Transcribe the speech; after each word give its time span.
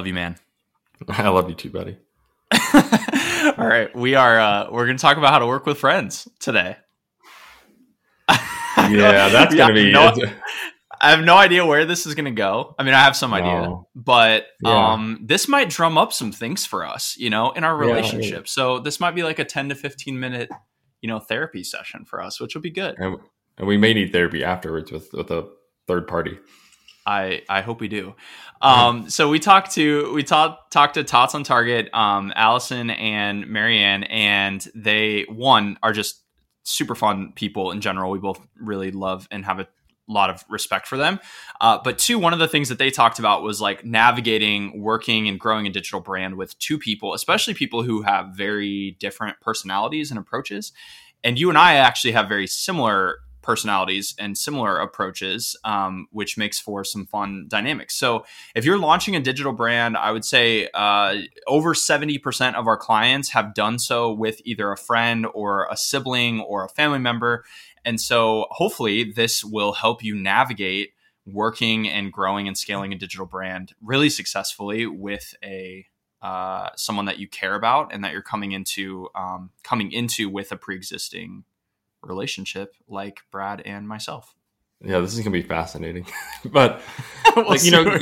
love 0.00 0.06
you, 0.06 0.14
man. 0.14 0.36
I 1.08 1.28
love 1.28 1.50
you 1.50 1.54
too, 1.54 1.68
buddy. 1.68 1.98
All 2.74 3.66
right, 3.66 3.94
we 3.94 4.14
are 4.14 4.40
uh, 4.40 4.70
we're 4.70 4.86
going 4.86 4.96
to 4.96 5.00
talk 5.00 5.18
about 5.18 5.30
how 5.30 5.40
to 5.40 5.46
work 5.46 5.66
with 5.66 5.76
friends 5.76 6.26
today. 6.38 6.78
yeah, 8.30 9.28
that's 9.28 9.54
going 9.54 9.68
to 9.68 9.74
be. 9.74 9.92
No, 9.92 10.14
I 11.02 11.10
have 11.10 11.22
no 11.22 11.36
idea 11.36 11.66
where 11.66 11.84
this 11.84 12.06
is 12.06 12.14
going 12.14 12.24
to 12.24 12.30
go. 12.30 12.74
I 12.78 12.82
mean, 12.82 12.94
I 12.94 13.00
have 13.00 13.14
some 13.14 13.34
idea, 13.34 13.76
but 13.94 14.46
yeah. 14.64 14.92
um, 14.92 15.20
this 15.22 15.48
might 15.48 15.68
drum 15.68 15.98
up 15.98 16.14
some 16.14 16.32
things 16.32 16.64
for 16.64 16.86
us, 16.86 17.14
you 17.18 17.28
know, 17.28 17.50
in 17.50 17.62
our 17.62 17.76
relationship. 17.76 18.30
Yeah, 18.30 18.36
yeah. 18.38 18.42
So 18.46 18.78
this 18.78 19.00
might 19.00 19.14
be 19.14 19.22
like 19.22 19.38
a 19.38 19.44
ten 19.44 19.68
to 19.68 19.74
fifteen 19.74 20.18
minute, 20.18 20.48
you 21.02 21.08
know, 21.08 21.18
therapy 21.18 21.62
session 21.62 22.06
for 22.06 22.22
us, 22.22 22.40
which 22.40 22.54
will 22.54 22.62
be 22.62 22.70
good. 22.70 22.94
And, 22.96 23.18
and 23.58 23.68
we 23.68 23.76
may 23.76 23.92
need 23.92 24.12
therapy 24.12 24.42
afterwards 24.42 24.90
with 24.90 25.12
with 25.12 25.30
a 25.30 25.46
third 25.86 26.08
party. 26.08 26.38
I 27.06 27.42
I 27.48 27.60
hope 27.62 27.80
we 27.80 27.88
do. 27.88 28.14
Um, 28.62 29.08
so 29.08 29.28
we 29.28 29.38
talked 29.38 29.72
to 29.72 30.12
we 30.14 30.22
talked 30.22 30.72
talked 30.72 30.94
to 30.94 31.04
Tots 31.04 31.34
on 31.34 31.44
Target, 31.44 31.88
um, 31.94 32.32
Allison 32.36 32.90
and 32.90 33.46
Marianne, 33.46 34.04
and 34.04 34.66
they 34.74 35.24
one 35.28 35.78
are 35.82 35.92
just 35.92 36.22
super 36.62 36.94
fun 36.94 37.32
people 37.34 37.70
in 37.70 37.80
general. 37.80 38.10
We 38.10 38.18
both 38.18 38.40
really 38.56 38.90
love 38.90 39.26
and 39.30 39.44
have 39.44 39.60
a 39.60 39.66
lot 40.08 40.28
of 40.28 40.44
respect 40.48 40.86
for 40.86 40.96
them. 40.96 41.20
Uh, 41.60 41.78
but 41.82 41.98
two, 41.98 42.18
one 42.18 42.32
of 42.32 42.38
the 42.38 42.48
things 42.48 42.68
that 42.68 42.78
they 42.78 42.90
talked 42.90 43.18
about 43.18 43.42
was 43.42 43.60
like 43.60 43.84
navigating, 43.84 44.82
working, 44.82 45.28
and 45.28 45.38
growing 45.38 45.66
a 45.66 45.70
digital 45.70 46.00
brand 46.00 46.36
with 46.36 46.58
two 46.58 46.78
people, 46.78 47.14
especially 47.14 47.54
people 47.54 47.82
who 47.82 48.02
have 48.02 48.34
very 48.36 48.96
different 48.98 49.40
personalities 49.40 50.10
and 50.10 50.18
approaches. 50.18 50.72
And 51.22 51.38
you 51.38 51.48
and 51.48 51.58
I 51.58 51.74
actually 51.74 52.12
have 52.12 52.28
very 52.28 52.46
similar 52.46 53.18
personalities 53.42 54.14
and 54.18 54.36
similar 54.36 54.78
approaches, 54.78 55.56
um, 55.64 56.06
which 56.10 56.36
makes 56.36 56.58
for 56.58 56.84
some 56.84 57.06
fun 57.06 57.46
dynamics. 57.48 57.94
So, 57.94 58.24
if 58.54 58.64
you're 58.64 58.78
launching 58.78 59.16
a 59.16 59.20
digital 59.20 59.52
brand, 59.52 59.96
I 59.96 60.12
would 60.12 60.24
say 60.24 60.68
uh, 60.74 61.16
over 61.46 61.74
70% 61.74 62.54
of 62.54 62.66
our 62.66 62.76
clients 62.76 63.30
have 63.30 63.54
done 63.54 63.78
so 63.78 64.12
with 64.12 64.40
either 64.44 64.70
a 64.72 64.76
friend 64.76 65.26
or 65.34 65.66
a 65.70 65.76
sibling 65.76 66.40
or 66.40 66.64
a 66.64 66.68
family 66.68 66.98
member. 66.98 67.44
And 67.84 68.00
so, 68.00 68.46
hopefully, 68.50 69.12
this 69.12 69.44
will 69.44 69.72
help 69.72 70.02
you 70.02 70.14
navigate 70.14 70.90
working 71.26 71.88
and 71.88 72.12
growing 72.12 72.48
and 72.48 72.56
scaling 72.56 72.92
a 72.92 72.98
digital 72.98 73.26
brand 73.26 73.72
really 73.82 74.10
successfully 74.10 74.86
with 74.86 75.34
a 75.44 75.86
uh, 76.22 76.68
someone 76.76 77.06
that 77.06 77.18
you 77.18 77.26
care 77.26 77.54
about 77.54 77.94
and 77.94 78.04
that 78.04 78.12
you're 78.12 78.20
coming 78.20 78.52
into 78.52 79.08
um, 79.14 79.50
coming 79.62 79.90
into 79.90 80.28
with 80.28 80.52
a 80.52 80.56
pre-existing 80.56 81.44
relationship 82.02 82.74
like 82.88 83.20
Brad 83.30 83.62
and 83.62 83.86
myself. 83.86 84.34
Yeah, 84.82 85.00
this 85.00 85.12
is 85.12 85.20
gonna 85.20 85.30
be 85.30 85.42
fascinating. 85.42 86.06
but 86.46 86.82
we'll 87.36 87.48
like, 87.48 87.64
you 87.64 87.70
know, 87.70 87.98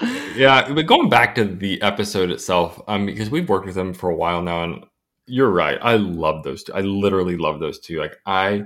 yeah, 0.36 0.72
but 0.72 0.86
going 0.86 1.08
back 1.08 1.34
to 1.36 1.44
the 1.44 1.80
episode 1.82 2.30
itself, 2.30 2.80
um, 2.86 3.06
because 3.06 3.30
we've 3.30 3.48
worked 3.48 3.66
with 3.66 3.74
them 3.74 3.94
for 3.94 4.10
a 4.10 4.16
while 4.16 4.42
now, 4.42 4.64
and 4.64 4.84
you're 5.26 5.50
right. 5.50 5.78
I 5.80 5.96
love 5.96 6.42
those 6.44 6.64
two. 6.64 6.74
I 6.74 6.80
literally 6.80 7.36
love 7.36 7.60
those 7.60 7.78
two. 7.78 7.98
Like 7.98 8.16
I 8.26 8.64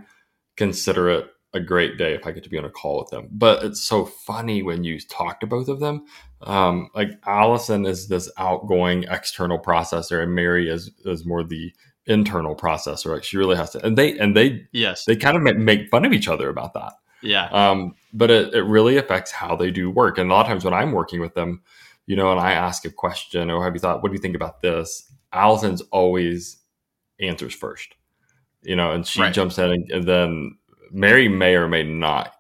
consider 0.57 1.11
it 1.11 1.27
a 1.55 1.61
great 1.61 1.99
day 1.99 2.15
if 2.15 2.27
I 2.27 2.33
get 2.33 2.45
to 2.45 2.51
be 2.51 2.59
on 2.59 2.65
a 2.65 2.71
call 2.71 3.01
with 3.01 3.11
them. 3.11 3.29
But 3.31 3.63
it's 3.63 3.83
so 3.83 4.07
funny 4.07 4.63
when 4.63 4.85
you 4.85 4.99
talk 4.99 5.41
to 5.41 5.47
both 5.47 5.69
of 5.69 5.81
them. 5.81 6.07
Um, 6.41 6.89
like 6.95 7.11
Allison 7.27 7.85
is 7.85 8.09
this 8.09 8.31
outgoing 8.39 9.05
external 9.05 9.59
processor, 9.59 10.23
and 10.23 10.35
Mary 10.35 10.69
is 10.69 10.91
is 11.05 11.27
more 11.27 11.45
the 11.45 11.73
internal 12.07 12.55
processor. 12.57 13.13
Like 13.13 13.25
she 13.25 13.37
really 13.37 13.57
has 13.57 13.71
to, 13.71 13.85
and 13.85 13.97
they 13.97 14.19
and 14.19 14.37
they 14.37 14.67
yes 14.73 15.05
they 15.05 15.17
kind 15.17 15.37
of 15.37 15.43
make, 15.43 15.57
make 15.57 15.89
fun 15.91 16.05
of 16.05 16.13
each 16.13 16.29
other 16.29 16.49
about 16.49 16.75
that. 16.75 16.95
Yeah. 17.23 17.47
Um, 17.47 17.95
but 18.13 18.31
it, 18.31 18.53
it 18.53 18.63
really 18.63 18.97
affects 18.97 19.31
how 19.31 19.57
they 19.57 19.71
do 19.71 19.91
work. 19.91 20.19
And 20.19 20.31
a 20.31 20.35
lot 20.35 20.43
of 20.43 20.49
times 20.49 20.65
when 20.65 20.75
I'm 20.75 20.93
working 20.93 21.21
with 21.21 21.35
them, 21.35 21.63
you 22.07 22.17
know, 22.17 22.31
and 22.33 22.41
I 22.41 22.53
ask 22.53 22.85
a 22.85 22.91
question 22.91 23.51
or 23.51 23.65
have 23.65 23.75
you 23.75 23.81
thought, 23.81 24.03
what 24.03 24.11
do 24.11 24.15
you 24.15 24.21
think 24.21 24.37
about 24.37 24.61
this? 24.61 25.11
Allison's 25.33 25.83
always 25.93 26.59
answers 27.21 27.55
first, 27.55 27.95
you 28.63 28.77
know, 28.77 28.91
and 28.91 29.07
she 29.07 29.21
right. 29.21 29.33
jumps 29.33 29.59
in 29.59 29.71
and, 29.71 29.91
and, 29.91 30.05
then 30.05 30.59
Mary 30.91 31.29
may 31.29 31.55
or 31.55 31.69
may 31.69 31.83
not 31.83 32.35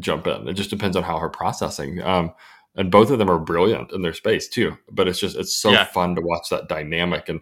jump 0.00 0.26
in. 0.26 0.48
It 0.48 0.54
just 0.54 0.68
depends 0.68 0.96
on 0.96 1.04
how 1.04 1.18
her 1.18 1.30
processing. 1.30 2.02
Um, 2.02 2.34
and 2.76 2.90
both 2.90 3.10
of 3.10 3.18
them 3.18 3.30
are 3.30 3.38
brilliant 3.38 3.92
in 3.92 4.02
their 4.02 4.12
space 4.12 4.48
too. 4.48 4.76
But 4.90 5.08
it's 5.08 5.18
just 5.18 5.36
it's 5.36 5.54
so 5.54 5.70
yeah. 5.70 5.84
fun 5.84 6.16
to 6.16 6.20
watch 6.20 6.48
that 6.50 6.68
dynamic. 6.68 7.28
And 7.28 7.40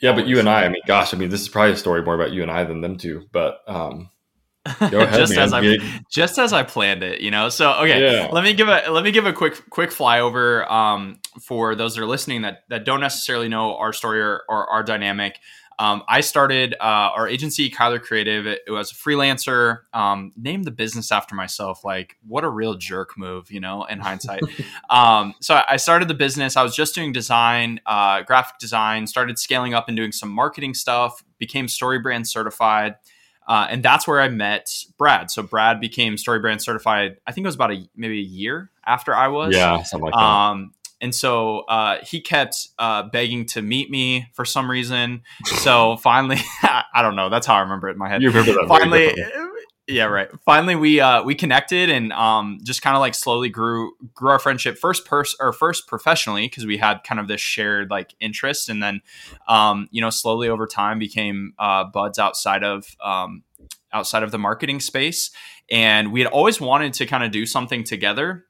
yeah, 0.00 0.12
but 0.12 0.26
you 0.26 0.38
and 0.38 0.48
I, 0.48 0.64
I 0.64 0.68
mean, 0.68 0.82
gosh, 0.86 1.14
I 1.14 1.16
mean, 1.16 1.30
this 1.30 1.40
is 1.40 1.48
probably 1.48 1.72
a 1.72 1.76
story 1.76 2.02
more 2.02 2.14
about 2.14 2.32
you 2.32 2.42
and 2.42 2.50
I 2.50 2.64
than 2.64 2.80
them 2.80 2.98
two. 2.98 3.26
But 3.32 3.60
um, 3.66 4.10
go 4.90 5.00
ahead, 5.00 5.18
just 5.18 5.34
man. 5.34 5.44
as 5.44 5.52
I 5.52 6.02
just 6.10 6.38
as 6.38 6.52
I 6.52 6.62
planned 6.64 7.02
it, 7.02 7.20
you 7.20 7.30
know. 7.30 7.48
So 7.48 7.72
okay, 7.74 8.02
yeah. 8.02 8.28
let 8.30 8.44
me 8.44 8.52
give 8.52 8.68
a 8.68 8.90
let 8.90 9.04
me 9.04 9.10
give 9.10 9.26
a 9.26 9.32
quick 9.32 9.70
quick 9.70 9.90
flyover 9.90 10.70
um, 10.70 11.20
for 11.40 11.74
those 11.74 11.94
that 11.94 12.02
are 12.02 12.06
listening 12.06 12.42
that 12.42 12.64
that 12.68 12.84
don't 12.84 13.00
necessarily 13.00 13.48
know 13.48 13.76
our 13.76 13.92
story 13.92 14.20
or, 14.20 14.42
or 14.48 14.68
our 14.68 14.82
dynamic. 14.82 15.38
Um, 15.78 16.02
I 16.08 16.20
started 16.20 16.74
uh, 16.80 17.12
our 17.14 17.28
agency, 17.28 17.70
Kyler 17.70 18.00
Creative. 18.00 18.46
It, 18.46 18.62
it 18.66 18.70
was 18.70 18.92
a 18.92 18.94
freelancer. 18.94 19.80
Um, 19.92 20.32
named 20.36 20.64
the 20.64 20.70
business 20.70 21.12
after 21.12 21.34
myself. 21.34 21.84
Like, 21.84 22.16
what 22.26 22.44
a 22.44 22.48
real 22.48 22.74
jerk 22.74 23.18
move, 23.18 23.50
you 23.50 23.60
know, 23.60 23.84
in 23.84 23.98
hindsight. 23.98 24.42
um, 24.90 25.34
so 25.40 25.60
I 25.68 25.76
started 25.76 26.08
the 26.08 26.14
business. 26.14 26.56
I 26.56 26.62
was 26.62 26.74
just 26.74 26.94
doing 26.94 27.12
design, 27.12 27.80
uh, 27.84 28.22
graphic 28.22 28.58
design. 28.58 29.06
Started 29.06 29.38
scaling 29.38 29.74
up 29.74 29.88
and 29.88 29.96
doing 29.96 30.12
some 30.12 30.30
marketing 30.30 30.74
stuff. 30.74 31.22
Became 31.38 31.66
StoryBrand 31.66 32.26
certified. 32.26 32.96
Uh, 33.46 33.66
and 33.70 33.82
that's 33.82 34.08
where 34.08 34.20
I 34.20 34.28
met 34.28 34.68
Brad. 34.98 35.30
So 35.30 35.42
Brad 35.42 35.80
became 35.80 36.16
StoryBrand 36.16 36.60
certified. 36.60 37.18
I 37.26 37.32
think 37.32 37.44
it 37.44 37.48
was 37.48 37.54
about 37.54 37.72
a 37.72 37.88
maybe 37.94 38.18
a 38.18 38.24
year 38.24 38.70
after 38.84 39.14
I 39.14 39.28
was. 39.28 39.54
Yeah, 39.54 39.82
something 39.82 40.06
like 40.06 40.14
that. 40.14 40.18
Um, 40.18 40.72
and 41.00 41.14
so 41.14 41.60
uh, 41.60 41.98
he 42.02 42.20
kept 42.20 42.68
uh, 42.78 43.04
begging 43.04 43.46
to 43.46 43.62
meet 43.62 43.90
me 43.90 44.28
for 44.34 44.44
some 44.44 44.70
reason. 44.70 45.22
So 45.44 45.96
finally, 45.98 46.38
I 46.62 47.02
don't 47.02 47.16
know. 47.16 47.28
That's 47.28 47.46
how 47.46 47.54
I 47.54 47.60
remember 47.60 47.88
it 47.88 47.92
in 47.92 47.98
my 47.98 48.08
head. 48.08 48.22
You 48.22 48.28
remember 48.28 48.52
that? 48.52 48.66
Finally, 48.68 49.14
yeah, 49.88 50.04
right. 50.04 50.28
Finally, 50.44 50.74
we 50.74 51.00
uh, 51.00 51.22
we 51.22 51.36
connected 51.36 51.90
and 51.90 52.12
um, 52.12 52.58
just 52.64 52.82
kind 52.82 52.96
of 52.96 53.00
like 53.00 53.14
slowly 53.14 53.48
grew 53.48 53.92
grew 54.14 54.30
our 54.30 54.38
friendship. 54.40 54.78
First, 54.78 55.04
pers- 55.04 55.36
or 55.38 55.52
first 55.52 55.86
professionally 55.86 56.48
because 56.48 56.66
we 56.66 56.78
had 56.78 57.04
kind 57.04 57.20
of 57.20 57.28
this 57.28 57.40
shared 57.40 57.88
like 57.90 58.14
interest, 58.18 58.68
and 58.68 58.82
then 58.82 59.00
um, 59.46 59.86
you 59.92 60.00
know 60.00 60.10
slowly 60.10 60.48
over 60.48 60.66
time 60.66 60.98
became 60.98 61.52
uh, 61.58 61.84
buds 61.84 62.18
outside 62.18 62.64
of 62.64 62.96
um, 63.04 63.44
outside 63.92 64.24
of 64.24 64.32
the 64.32 64.38
marketing 64.38 64.80
space. 64.80 65.30
And 65.70 66.12
we 66.12 66.20
had 66.20 66.30
always 66.30 66.60
wanted 66.60 66.92
to 66.94 67.06
kind 67.06 67.22
of 67.22 67.30
do 67.30 67.46
something 67.46 67.84
together. 67.84 68.44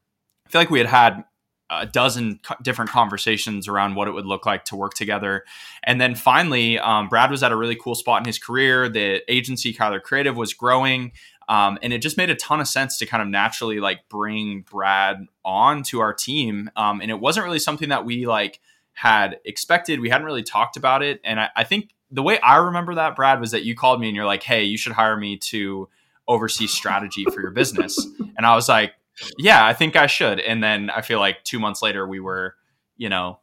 I 0.47 0.51
feel 0.51 0.61
like 0.61 0.71
we 0.71 0.79
had 0.79 0.89
had 0.89 1.25
a 1.71 1.87
dozen 1.87 2.41
co- 2.43 2.55
different 2.63 2.91
conversations 2.91 3.69
around 3.69 3.95
what 3.95 4.09
it 4.09 4.13
would 4.13 4.27
look 4.27 4.47
like 4.47 4.65
to 4.67 4.77
work 4.77 4.95
together. 4.95 5.45
And 5.83 6.01
then 6.01 6.15
finally, 6.15 6.79
um, 6.79 7.09
Brad 7.09 7.31
was 7.31 7.43
at 7.43 7.53
a 7.53 7.57
really 7.57 7.77
cool 7.77 7.95
spot 7.95 8.21
in 8.21 8.27
his 8.27 8.39
career. 8.39 8.89
The 8.89 9.23
agency, 9.33 9.75
Kyler 9.75 10.03
Creative, 10.03 10.37
was 10.37 10.55
growing. 10.55 11.13
Um, 11.49 11.79
and 11.83 11.93
it 11.93 11.99
just 11.99 12.17
made 12.17 12.31
a 12.31 12.35
ton 12.35 12.61
of 12.61 12.69
sense 12.69 12.99
to 12.99 13.07
kind 13.07 13.23
of 13.23 13.29
naturally 13.29 13.79
like 13.79 14.09
bring 14.09 14.63
Brad 14.63 15.27
on 15.45 15.83
to 15.85 16.01
our 16.01 16.13
team. 16.13 16.71
Um, 16.77 17.01
and 17.01 17.11
it 17.11 17.21
wasn't 17.21 17.45
really 17.45 17.61
something 17.61 17.89
that 17.91 18.05
we 18.05 18.27
like 18.27 18.61
had 18.93 19.39
expected. 19.45 20.01
We 20.01 20.09
hadn't 20.09 20.27
really 20.27 20.43
talked 20.43 20.77
about 20.77 21.03
it. 21.03 21.21
And 21.23 21.39
I, 21.39 21.51
I 21.55 21.65
think 21.65 21.91
the 22.11 22.23
way 22.23 22.41
I 22.41 22.57
remember 22.57 22.95
that, 22.97 23.15
Brad, 23.15 23.41
was 23.41 23.51
that 23.53 23.65
you 23.65 23.77
called 23.77 24.01
me 24.01 24.09
and 24.09 24.17
you're 24.17 24.27
like, 24.27 24.43
hey, 24.43 24.65
you 24.65 24.79
should 24.79 24.93
hire 24.93 25.17
me 25.17 25.37
to 25.37 25.89
oversee 26.29 26.67
strategy 26.67 27.25
for 27.25 27.41
your 27.41 27.51
business. 27.51 28.05
And 28.37 28.45
I 28.45 28.55
was 28.55 28.69
like, 28.69 28.95
yeah, 29.39 29.65
I 29.65 29.73
think 29.73 29.97
I 29.97 30.07
should. 30.07 30.41
And 30.41 30.63
then 30.63 30.91
I 30.91 31.03
feel 31.03 31.19
like 31.19 31.43
two 31.45 31.59
months 31.59 31.83
later, 31.83 32.07
we 32.07 32.21
were, 32.21 32.55
you 32.97 33.09
know, 33.09 33.41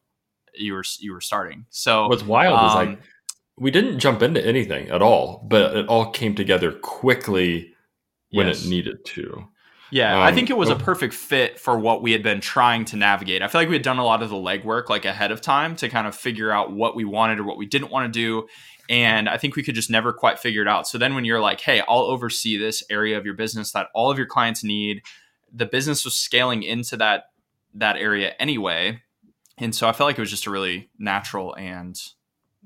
you 0.55 0.73
were 0.73 0.83
you 0.99 1.13
were 1.13 1.21
starting. 1.21 1.65
So 1.69 2.07
what's 2.07 2.23
wild 2.23 2.57
um, 2.57 2.65
is 2.65 2.75
like 2.75 2.87
um, 2.89 2.97
we 3.57 3.71
didn't 3.71 3.99
jump 3.99 4.21
into 4.21 4.45
anything 4.45 4.89
at 4.89 5.01
all, 5.01 5.45
but 5.47 5.75
it 5.75 5.87
all 5.87 6.11
came 6.11 6.35
together 6.35 6.71
quickly 6.71 7.73
when 8.31 8.47
yes. 8.47 8.65
it 8.65 8.69
needed 8.69 9.05
to. 9.05 9.47
Yeah, 9.91 10.15
um, 10.15 10.23
I 10.23 10.33
think 10.33 10.49
it 10.49 10.57
was 10.57 10.69
a 10.69 10.75
perfect 10.75 11.13
fit 11.13 11.59
for 11.59 11.77
what 11.77 12.01
we 12.01 12.13
had 12.13 12.23
been 12.23 12.41
trying 12.41 12.83
to 12.85 12.95
navigate. 12.95 13.43
I 13.43 13.47
feel 13.47 13.61
like 13.61 13.67
we 13.67 13.75
had 13.75 13.83
done 13.83 13.99
a 13.99 14.03
lot 14.03 14.23
of 14.23 14.31
the 14.31 14.35
legwork 14.35 14.89
like 14.89 15.05
ahead 15.05 15.31
of 15.31 15.39
time 15.39 15.75
to 15.75 15.89
kind 15.89 16.07
of 16.07 16.15
figure 16.15 16.51
out 16.51 16.71
what 16.71 16.95
we 16.95 17.05
wanted 17.05 17.39
or 17.39 17.43
what 17.43 17.57
we 17.57 17.67
didn't 17.67 17.91
want 17.91 18.11
to 18.11 18.19
do. 18.19 18.47
And 18.89 19.29
I 19.29 19.37
think 19.37 19.55
we 19.55 19.61
could 19.61 19.75
just 19.75 19.91
never 19.91 20.11
quite 20.11 20.39
figure 20.39 20.63
it 20.63 20.67
out. 20.67 20.87
So 20.87 20.97
then 20.97 21.13
when 21.13 21.25
you're 21.25 21.39
like, 21.39 21.61
hey, 21.61 21.83
I'll 21.87 21.99
oversee 21.99 22.57
this 22.57 22.83
area 22.89 23.19
of 23.19 23.25
your 23.25 23.35
business 23.35 23.71
that 23.73 23.89
all 23.93 24.09
of 24.09 24.17
your 24.17 24.25
clients 24.25 24.63
need, 24.63 25.03
the 25.53 25.65
business 25.65 26.03
was 26.03 26.15
scaling 26.15 26.63
into 26.63 26.97
that 26.97 27.25
that 27.75 27.97
area 27.97 28.33
anyway, 28.39 29.01
and 29.57 29.73
so 29.75 29.87
I 29.87 29.93
felt 29.93 30.07
like 30.07 30.17
it 30.17 30.21
was 30.21 30.29
just 30.29 30.45
a 30.45 30.51
really 30.51 30.89
natural 30.97 31.55
and 31.55 31.99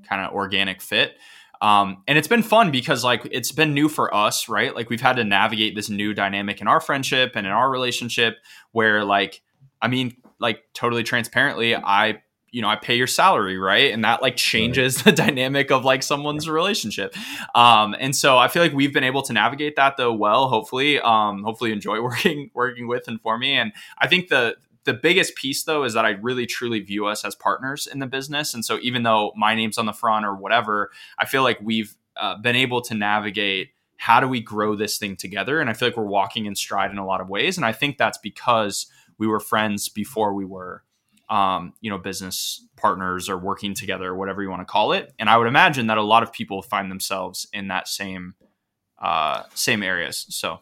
kind 0.07 0.25
of 0.25 0.33
organic 0.33 0.81
fit. 0.81 1.17
Um, 1.59 2.03
and 2.07 2.17
it's 2.17 2.27
been 2.27 2.43
fun 2.43 2.71
because 2.71 3.03
like 3.03 3.27
it's 3.31 3.51
been 3.51 3.73
new 3.73 3.89
for 3.89 4.13
us, 4.13 4.47
right? 4.47 4.75
Like 4.75 4.89
we've 4.89 5.01
had 5.01 5.15
to 5.15 5.23
navigate 5.23 5.75
this 5.75 5.89
new 5.89 6.13
dynamic 6.13 6.61
in 6.61 6.67
our 6.67 6.79
friendship 6.79 7.31
and 7.35 7.47
in 7.47 7.53
our 7.53 7.69
relationship 7.69 8.37
where 8.71 9.03
like 9.03 9.41
I 9.81 9.87
mean, 9.87 10.17
like 10.39 10.63
totally 10.73 11.03
transparently, 11.03 11.75
I 11.75 12.21
you 12.57 12.63
know, 12.63 12.69
I 12.69 12.75
pay 12.75 12.95
your 12.95 13.05
salary, 13.05 13.59
right? 13.59 13.93
And 13.93 14.03
that 14.03 14.23
like 14.23 14.35
changes 14.35 14.97
right. 14.97 15.05
the 15.15 15.23
dynamic 15.23 15.71
of 15.71 15.85
like 15.85 16.01
someone's 16.01 16.49
relationship. 16.49 17.15
Um, 17.53 17.95
and 17.99 18.15
so 18.15 18.39
I 18.39 18.47
feel 18.47 18.63
like 18.63 18.73
we've 18.73 18.91
been 18.91 19.03
able 19.03 19.21
to 19.21 19.33
navigate 19.33 19.75
that 19.75 19.95
though 19.95 20.11
well, 20.11 20.47
hopefully. 20.49 20.99
Um, 20.99 21.43
hopefully 21.43 21.71
enjoy 21.71 22.01
working 22.01 22.49
working 22.55 22.87
with 22.87 23.07
and 23.07 23.21
for 23.21 23.37
me. 23.37 23.53
And 23.53 23.73
I 23.99 24.07
think 24.07 24.29
the 24.29 24.57
the 24.85 24.95
biggest 24.95 25.35
piece 25.35 25.65
though 25.65 25.83
is 25.83 25.93
that 25.93 26.03
I 26.03 26.11
really 26.11 26.47
truly 26.47 26.79
view 26.79 27.05
us 27.05 27.23
as 27.23 27.35
partners 27.35 27.85
in 27.85 27.99
the 27.99 28.07
business. 28.07 28.55
And 28.55 28.65
so 28.65 28.79
even 28.81 29.03
though 29.03 29.33
my 29.37 29.53
name's 29.53 29.77
on 29.77 29.85
the 29.85 29.93
front 29.93 30.25
or 30.25 30.33
whatever, 30.33 30.89
I 31.19 31.25
feel 31.25 31.43
like 31.43 31.59
we've 31.61 31.95
uh, 32.19 32.39
been 32.39 32.55
able 32.55 32.81
to 32.81 32.95
navigate 32.95 33.69
how 33.97 34.19
do 34.19 34.27
we 34.27 34.41
grow 34.41 34.75
this 34.75 34.97
thing 34.97 35.15
together? 35.15 35.59
And 35.61 35.69
I 35.69 35.73
feel 35.73 35.89
like 35.89 35.97
we're 35.97 36.05
walking 36.05 36.47
in 36.47 36.55
stride 36.55 36.89
in 36.89 36.97
a 36.97 37.05
lot 37.05 37.21
of 37.21 37.29
ways. 37.29 37.55
And 37.55 37.65
I 37.67 37.71
think 37.71 37.99
that's 37.99 38.17
because 38.17 38.87
we 39.19 39.27
were 39.27 39.39
friends 39.39 39.89
before 39.89 40.33
we 40.33 40.45
were 40.45 40.83
um, 41.29 41.73
you 41.81 41.89
know, 41.89 41.97
business 41.97 42.65
partners 42.77 43.29
or 43.29 43.37
working 43.37 43.73
together, 43.73 44.15
whatever 44.15 44.41
you 44.41 44.49
want 44.49 44.61
to 44.61 44.65
call 44.65 44.93
it. 44.93 45.13
And 45.19 45.29
I 45.29 45.37
would 45.37 45.47
imagine 45.47 45.87
that 45.87 45.97
a 45.97 46.03
lot 46.03 46.23
of 46.23 46.31
people 46.31 46.61
find 46.61 46.89
themselves 46.89 47.47
in 47.53 47.67
that 47.67 47.87
same 47.87 48.35
uh, 48.99 49.43
same 49.53 49.83
areas. 49.83 50.25
So, 50.29 50.59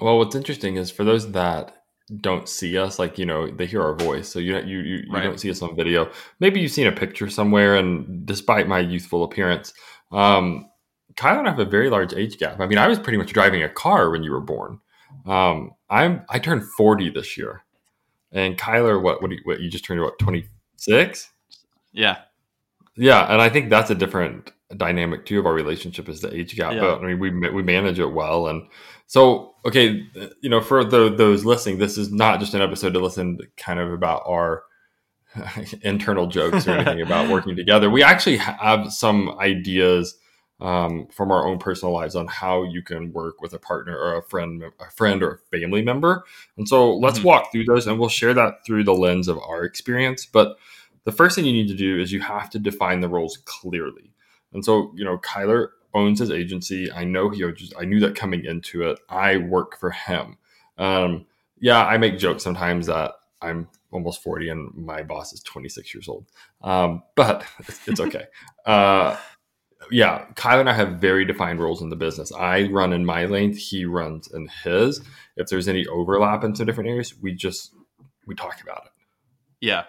well, 0.00 0.18
what's 0.18 0.34
interesting 0.34 0.76
is 0.76 0.90
for 0.90 1.04
those 1.04 1.32
that 1.32 1.76
don't 2.20 2.48
see 2.48 2.78
us, 2.78 2.98
like 2.98 3.18
you 3.18 3.26
know, 3.26 3.48
they 3.50 3.66
hear 3.66 3.82
our 3.82 3.94
voice, 3.94 4.28
so 4.28 4.38
you 4.38 4.56
you 4.60 4.78
you, 4.78 4.96
you 5.06 5.12
right. 5.12 5.22
don't 5.22 5.38
see 5.38 5.50
us 5.50 5.62
on 5.62 5.76
video. 5.76 6.10
Maybe 6.38 6.60
you've 6.60 6.72
seen 6.72 6.86
a 6.86 6.92
picture 6.92 7.28
somewhere, 7.28 7.76
and 7.76 8.26
despite 8.26 8.68
my 8.68 8.80
youthful 8.80 9.24
appearance, 9.24 9.72
um, 10.12 10.68
Kyle 11.16 11.38
and 11.38 11.46
I 11.46 11.50
have 11.50 11.60
a 11.60 11.64
very 11.64 11.90
large 11.90 12.14
age 12.14 12.38
gap. 12.38 12.60
I 12.60 12.66
mean, 12.66 12.78
I 12.78 12.88
was 12.88 12.98
pretty 12.98 13.18
much 13.18 13.32
driving 13.32 13.62
a 13.62 13.68
car 13.68 14.10
when 14.10 14.22
you 14.22 14.32
were 14.32 14.40
born. 14.40 14.80
Um, 15.26 15.72
I'm 15.88 16.24
I 16.28 16.38
turned 16.38 16.64
forty 16.76 17.10
this 17.10 17.36
year. 17.36 17.62
And 18.32 18.56
Kyler, 18.56 19.02
what 19.02 19.22
what 19.22 19.30
you, 19.30 19.40
what 19.44 19.60
you 19.60 19.70
just 19.70 19.84
turned 19.84 20.00
what 20.00 20.18
twenty 20.18 20.46
six? 20.76 21.30
Yeah, 21.92 22.18
yeah, 22.96 23.32
and 23.32 23.40
I 23.40 23.48
think 23.48 23.70
that's 23.70 23.90
a 23.90 23.94
different 23.94 24.52
dynamic 24.76 25.26
too 25.26 25.38
of 25.40 25.46
our 25.46 25.52
relationship 25.52 26.08
is 26.08 26.20
the 26.20 26.34
age 26.34 26.54
gap. 26.56 26.74
Yeah. 26.74 26.80
But 26.80 26.98
I 27.00 27.06
mean, 27.06 27.18
we 27.18 27.30
we 27.50 27.62
manage 27.62 27.98
it 27.98 28.12
well, 28.12 28.48
and 28.48 28.68
so 29.06 29.54
okay, 29.66 30.06
you 30.40 30.48
know, 30.48 30.60
for 30.60 30.84
the, 30.84 31.14
those 31.14 31.44
listening, 31.44 31.78
this 31.78 31.98
is 31.98 32.12
not 32.12 32.40
just 32.40 32.54
an 32.54 32.62
episode 32.62 32.94
to 32.94 33.00
listen 33.00 33.38
to 33.38 33.46
kind 33.56 33.80
of 33.80 33.92
about 33.92 34.22
our 34.26 34.62
internal 35.82 36.26
jokes 36.26 36.66
or 36.66 36.72
anything 36.72 37.02
about 37.02 37.28
working 37.28 37.56
together. 37.56 37.90
We 37.90 38.02
actually 38.02 38.36
have 38.36 38.92
some 38.92 39.30
ideas 39.38 40.16
um, 40.60 41.06
from 41.08 41.30
our 41.30 41.46
own 41.46 41.58
personal 41.58 41.92
lives 41.92 42.14
on 42.14 42.26
how 42.26 42.62
you 42.64 42.82
can 42.82 43.12
work 43.12 43.40
with 43.40 43.52
a 43.52 43.58
partner 43.58 43.96
or 43.96 44.18
a 44.18 44.22
friend, 44.22 44.62
a 44.62 44.90
friend 44.90 45.22
or 45.22 45.32
a 45.32 45.56
family 45.58 45.82
member. 45.82 46.24
And 46.56 46.68
so 46.68 46.96
let's 46.96 47.18
mm-hmm. 47.18 47.28
walk 47.28 47.52
through 47.52 47.64
those, 47.64 47.86
and 47.86 47.98
we'll 47.98 48.08
share 48.08 48.34
that 48.34 48.64
through 48.66 48.84
the 48.84 48.94
lens 48.94 49.28
of 49.28 49.38
our 49.38 49.64
experience. 49.64 50.26
But 50.26 50.56
the 51.04 51.12
first 51.12 51.36
thing 51.36 51.46
you 51.46 51.52
need 51.52 51.68
to 51.68 51.76
do 51.76 51.98
is 51.98 52.12
you 52.12 52.20
have 52.20 52.50
to 52.50 52.58
define 52.58 53.00
the 53.00 53.08
roles 53.08 53.38
clearly. 53.44 54.12
And 54.52 54.64
so, 54.64 54.92
you 54.94 55.04
know, 55.04 55.18
Kyler 55.18 55.68
owns 55.94 56.18
his 56.18 56.30
agency. 56.30 56.90
I 56.92 57.04
know 57.04 57.30
he 57.30 57.40
just, 57.52 57.74
I 57.78 57.84
knew 57.84 58.00
that 58.00 58.14
coming 58.14 58.44
into 58.44 58.82
it. 58.82 58.98
I 59.08 59.38
work 59.38 59.78
for 59.78 59.90
him. 59.90 60.36
Um, 60.78 61.26
yeah, 61.58 61.84
I 61.84 61.98
make 61.98 62.18
jokes 62.18 62.42
sometimes 62.42 62.86
that 62.86 63.12
I'm 63.42 63.68
almost 63.92 64.22
40 64.22 64.48
and 64.50 64.74
my 64.74 65.02
boss 65.02 65.32
is 65.32 65.42
26 65.42 65.94
years 65.94 66.08
old. 66.08 66.26
Um, 66.62 67.02
but 67.16 67.44
it's, 67.60 67.88
it's 67.88 68.00
okay. 68.00 68.24
uh, 68.66 69.16
yeah, 69.90 70.26
Kyle 70.36 70.60
and 70.60 70.68
I 70.68 70.72
have 70.72 71.00
very 71.00 71.24
defined 71.24 71.60
roles 71.60 71.82
in 71.82 71.88
the 71.88 71.96
business. 71.96 72.32
I 72.32 72.64
run 72.68 72.92
in 72.92 73.04
my 73.04 73.24
lane, 73.24 73.52
he 73.52 73.84
runs 73.84 74.28
in 74.32 74.48
his. 74.64 75.00
If 75.36 75.48
there's 75.48 75.68
any 75.68 75.86
overlap 75.86 76.44
in 76.44 76.54
some 76.54 76.66
different 76.66 76.90
areas, 76.90 77.14
we 77.20 77.32
just 77.32 77.74
we 78.26 78.34
talk 78.34 78.60
about 78.62 78.86
it. 78.86 78.92
Yeah. 79.60 79.84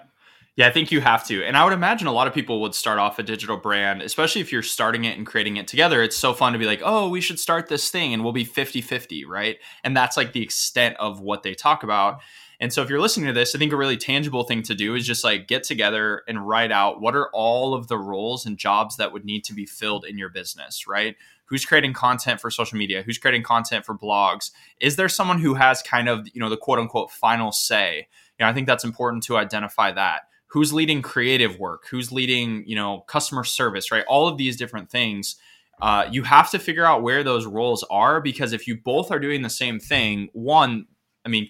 Yeah, 0.57 0.67
I 0.67 0.71
think 0.71 0.91
you 0.91 0.99
have 0.99 1.25
to. 1.27 1.43
And 1.45 1.55
I 1.55 1.63
would 1.63 1.71
imagine 1.71 2.07
a 2.07 2.11
lot 2.11 2.27
of 2.27 2.33
people 2.33 2.61
would 2.61 2.75
start 2.75 2.99
off 2.99 3.17
a 3.17 3.23
digital 3.23 3.55
brand, 3.55 4.01
especially 4.01 4.41
if 4.41 4.51
you're 4.51 4.61
starting 4.61 5.05
it 5.05 5.17
and 5.17 5.25
creating 5.25 5.55
it 5.55 5.67
together. 5.67 6.03
It's 6.03 6.17
so 6.17 6.33
fun 6.33 6.51
to 6.51 6.59
be 6.59 6.65
like, 6.65 6.81
oh, 6.83 7.07
we 7.07 7.21
should 7.21 7.39
start 7.39 7.67
this 7.67 7.89
thing 7.89 8.13
and 8.13 8.21
we'll 8.21 8.33
be 8.33 8.43
50 8.43 8.81
50, 8.81 9.23
right? 9.25 9.57
And 9.83 9.95
that's 9.95 10.17
like 10.17 10.33
the 10.33 10.43
extent 10.43 10.97
of 10.99 11.21
what 11.21 11.43
they 11.43 11.53
talk 11.53 11.83
about. 11.83 12.19
And 12.61 12.71
so 12.71 12.83
if 12.83 12.89
you're 12.91 13.01
listening 13.01 13.25
to 13.25 13.33
this, 13.33 13.55
I 13.55 13.57
think 13.57 13.73
a 13.73 13.75
really 13.75 13.97
tangible 13.97 14.43
thing 14.43 14.61
to 14.63 14.75
do 14.75 14.93
is 14.93 15.05
just 15.05 15.23
like 15.23 15.47
get 15.47 15.63
together 15.63 16.21
and 16.27 16.47
write 16.47 16.71
out 16.71 17.01
what 17.01 17.15
are 17.15 17.27
all 17.33 17.73
of 17.73 17.87
the 17.87 17.97
roles 17.97 18.45
and 18.45 18.55
jobs 18.55 18.97
that 18.97 19.11
would 19.11 19.25
need 19.25 19.43
to 19.45 19.53
be 19.53 19.65
filled 19.65 20.05
in 20.05 20.19
your 20.19 20.29
business, 20.29 20.85
right? 20.87 21.15
Who's 21.45 21.65
creating 21.65 21.93
content 21.93 22.39
for 22.39 22.51
social 22.51 22.77
media? 22.77 23.01
Who's 23.01 23.17
creating 23.17 23.41
content 23.41 23.83
for 23.83 23.97
blogs? 23.97 24.51
Is 24.79 24.95
there 24.95 25.09
someone 25.09 25.39
who 25.39 25.55
has 25.55 25.81
kind 25.81 26.07
of, 26.07 26.27
you 26.33 26.39
know, 26.39 26.49
the 26.49 26.55
quote 26.55 26.77
unquote 26.77 27.09
final 27.09 27.51
say? 27.51 28.07
You 28.39 28.45
know, 28.45 28.49
I 28.49 28.53
think 28.53 28.67
that's 28.67 28.83
important 28.83 29.23
to 29.23 29.37
identify 29.37 29.91
that. 29.93 30.21
Who's 30.45 30.71
leading 30.71 31.01
creative 31.01 31.57
work? 31.57 31.87
Who's 31.89 32.11
leading, 32.11 32.63
you 32.67 32.75
know, 32.75 33.01
customer 33.07 33.43
service, 33.43 33.91
right? 33.91 34.05
All 34.07 34.27
of 34.27 34.37
these 34.37 34.55
different 34.55 34.91
things. 34.91 35.35
Uh, 35.81 36.07
you 36.11 36.21
have 36.21 36.51
to 36.51 36.59
figure 36.59 36.85
out 36.85 37.01
where 37.01 37.23
those 37.23 37.47
roles 37.47 37.83
are 37.89 38.21
because 38.21 38.53
if 38.53 38.67
you 38.67 38.77
both 38.77 39.09
are 39.09 39.19
doing 39.19 39.41
the 39.41 39.49
same 39.49 39.79
thing, 39.79 40.29
one, 40.33 40.85
I 41.25 41.29
mean, 41.29 41.49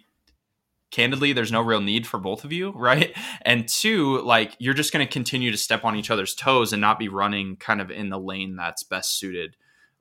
candidly 0.91 1.33
there's 1.33 1.51
no 1.51 1.61
real 1.61 1.81
need 1.81 2.05
for 2.05 2.19
both 2.19 2.43
of 2.43 2.51
you 2.51 2.71
right? 2.75 3.15
And 3.43 3.67
two 3.67 4.21
like 4.21 4.55
you're 4.59 4.73
just 4.73 4.93
going 4.93 5.05
to 5.05 5.11
continue 5.11 5.51
to 5.51 5.57
step 5.57 5.83
on 5.83 5.95
each 5.95 6.11
other's 6.11 6.35
toes 6.35 6.73
and 6.73 6.81
not 6.81 6.99
be 6.99 7.09
running 7.09 7.55
kind 7.55 7.81
of 7.81 7.89
in 7.89 8.09
the 8.09 8.19
lane 8.19 8.55
that's 8.55 8.83
best 8.83 9.17
suited 9.17 9.55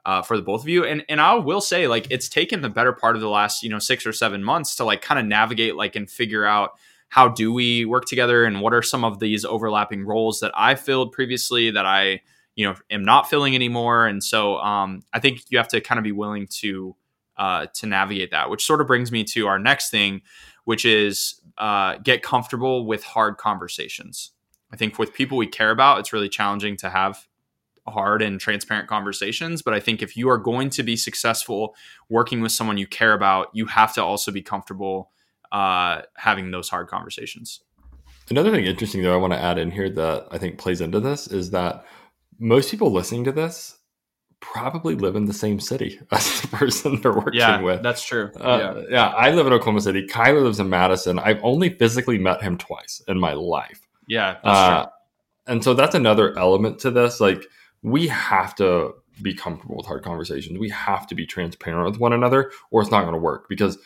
uh, 0.05 0.23
for 0.23 0.37
the 0.37 0.43
both 0.43 0.63
of 0.63 0.69
you. 0.69 0.85
And 0.85 1.05
and 1.09 1.21
i 1.21 1.35
will 1.35 1.61
say 1.61 1.87
like 1.87 2.07
it's 2.11 2.29
taken 2.29 2.63
the 2.63 2.69
better 2.69 2.93
part 2.93 3.17
of 3.17 3.23
the 3.23 3.29
last 3.29 3.63
you 3.63 3.71
know 3.71 3.79
six 3.79 4.07
or 4.07 4.13
seven 4.13 4.43
months 4.43 4.77
to 4.77 4.85
like 4.85 5.03
kind 5.03 5.21
of 5.21 5.27
navigate 5.27 5.77
like 5.77 5.97
and 5.97 6.11
figure 6.11 6.45
out 6.45 6.73
how 7.09 7.27
do 7.29 7.53
we 7.53 7.85
work 7.85 8.05
together 8.05 8.45
and 8.45 8.61
what 8.61 8.73
are 8.73 8.83
some 8.83 9.05
of 9.05 9.19
these 9.19 9.45
overlapping 9.45 10.05
roles 10.05 10.41
that 10.41 10.53
i 10.55 10.75
filled 10.75 11.13
previously 11.13 11.71
that 11.71 11.87
i 11.87 12.21
you 12.61 12.67
know 12.67 12.75
am 12.91 13.03
not 13.03 13.29
filling 13.29 13.55
anymore. 13.55 14.07
And 14.07 14.23
so 14.23 14.59
um, 14.59 15.03
i 15.13 15.19
think 15.19 15.43
you 15.49 15.59
have 15.59 15.69
to 15.69 15.81
kind 15.81 15.99
of 15.99 16.05
be 16.05 16.13
willing 16.13 16.47
to 16.61 16.95
uh, 17.37 17.67
to 17.73 17.87
navigate 17.87 18.33
that 18.33 18.51
which 18.51 18.65
sort 18.65 18.83
of 18.83 18.87
brings 18.87 19.11
me 19.11 19.25
to 19.25 19.47
our 19.47 19.59
next 19.59 19.91
thing 19.91 20.21
which 20.71 20.85
is 20.85 21.41
uh, 21.59 21.97
get 21.97 22.23
comfortable 22.23 22.87
with 22.87 23.03
hard 23.03 23.39
conversations. 23.39 24.31
I 24.73 24.77
think 24.77 25.01
with 25.01 25.13
people 25.13 25.37
we 25.37 25.49
care 25.49 25.73
about, 25.73 25.99
it's 25.99 26.13
really 26.13 26.29
challenging 26.29 26.77
to 26.77 26.91
have 26.91 27.27
hard 27.89 28.23
and 28.23 28.39
transparent 28.39 28.87
conversations. 28.87 29.63
But 29.63 29.75
I 29.75 29.81
think 29.81 30.01
if 30.01 30.17
you 30.17 30.31
are 30.31 30.39
going 30.39 30.71
to 30.71 30.85
be 30.85 30.95
successful 30.95 31.75
working 32.09 32.41
with 32.41 32.53
someone 32.53 32.79
you 32.79 32.87
care 32.87 33.15
about, 33.15 33.49
you 33.53 33.67
have 33.67 33.93
to 33.95 34.05
also 34.05 34.31
be 34.31 34.43
comfortable 34.43 35.11
uh, 35.51 36.03
having 36.15 36.53
those 36.53 36.69
hard 36.69 36.87
conversations. 36.87 37.63
Another 38.31 38.53
thing 38.53 38.65
interesting, 38.65 39.03
though, 39.03 39.13
I 39.13 39.17
want 39.17 39.33
to 39.33 39.43
add 39.43 39.59
in 39.59 39.73
here 39.73 39.91
that 39.91 40.29
I 40.31 40.39
think 40.39 40.59
plays 40.59 40.81
into 40.81 41.01
this 41.01 41.27
is 41.27 41.51
that 41.51 41.85
most 42.39 42.71
people 42.71 42.93
listening 42.93 43.25
to 43.25 43.33
this 43.33 43.77
probably 44.41 44.95
live 44.95 45.17
in 45.17 45.27
the 45.27 45.33
same 45.33 45.61
city 45.61 46.01
as 46.11 46.41
the 46.41 46.49
person 46.49 47.01
they're 47.01 47.13
working 47.13 47.35
yeah, 47.35 47.61
with. 47.61 47.83
That's 47.83 48.03
true. 48.03 48.31
Uh, 48.41 48.75
yeah. 48.77 48.85
yeah, 48.91 49.09
I 49.09 49.31
live 49.31 49.47
in 49.47 49.53
Oklahoma 49.53 49.81
City. 49.81 50.07
Kyler 50.07 50.43
lives 50.43 50.61
in 50.61 50.69
Madison. 50.69 51.19
I've 51.19 51.41
only 51.43 51.71
physically 51.71 52.19
met 52.19 52.43
him 52.43 52.59
twice 52.59 53.03
in 53.07 53.19
my 53.19 53.35
life. 53.35 53.87
Yeah, 54.09 54.39
uh, 54.43 54.87
And 55.47 55.63
so 55.63 55.75
that's 55.75 55.95
another 55.95 56.37
element 56.37 56.81
to 56.81 56.91
this. 56.91 57.21
Like 57.21 57.45
we 57.83 58.09
have 58.09 58.55
to 58.57 58.95
be 59.23 59.35
comfortable 59.35 59.77
with 59.77 59.87
hard 59.87 60.03
conversations. 60.03 60.59
We 60.59 60.71
have 60.71 61.07
to 61.09 61.15
be 61.15 61.27
transparent 61.27 61.91
with 61.91 62.01
one 62.01 62.13
another, 62.13 62.51
or 62.71 62.83
it's 62.83 62.91
not 62.91 63.03
going 63.03 63.15
to 63.15 63.21
work. 63.21 63.49
Because 63.49 63.79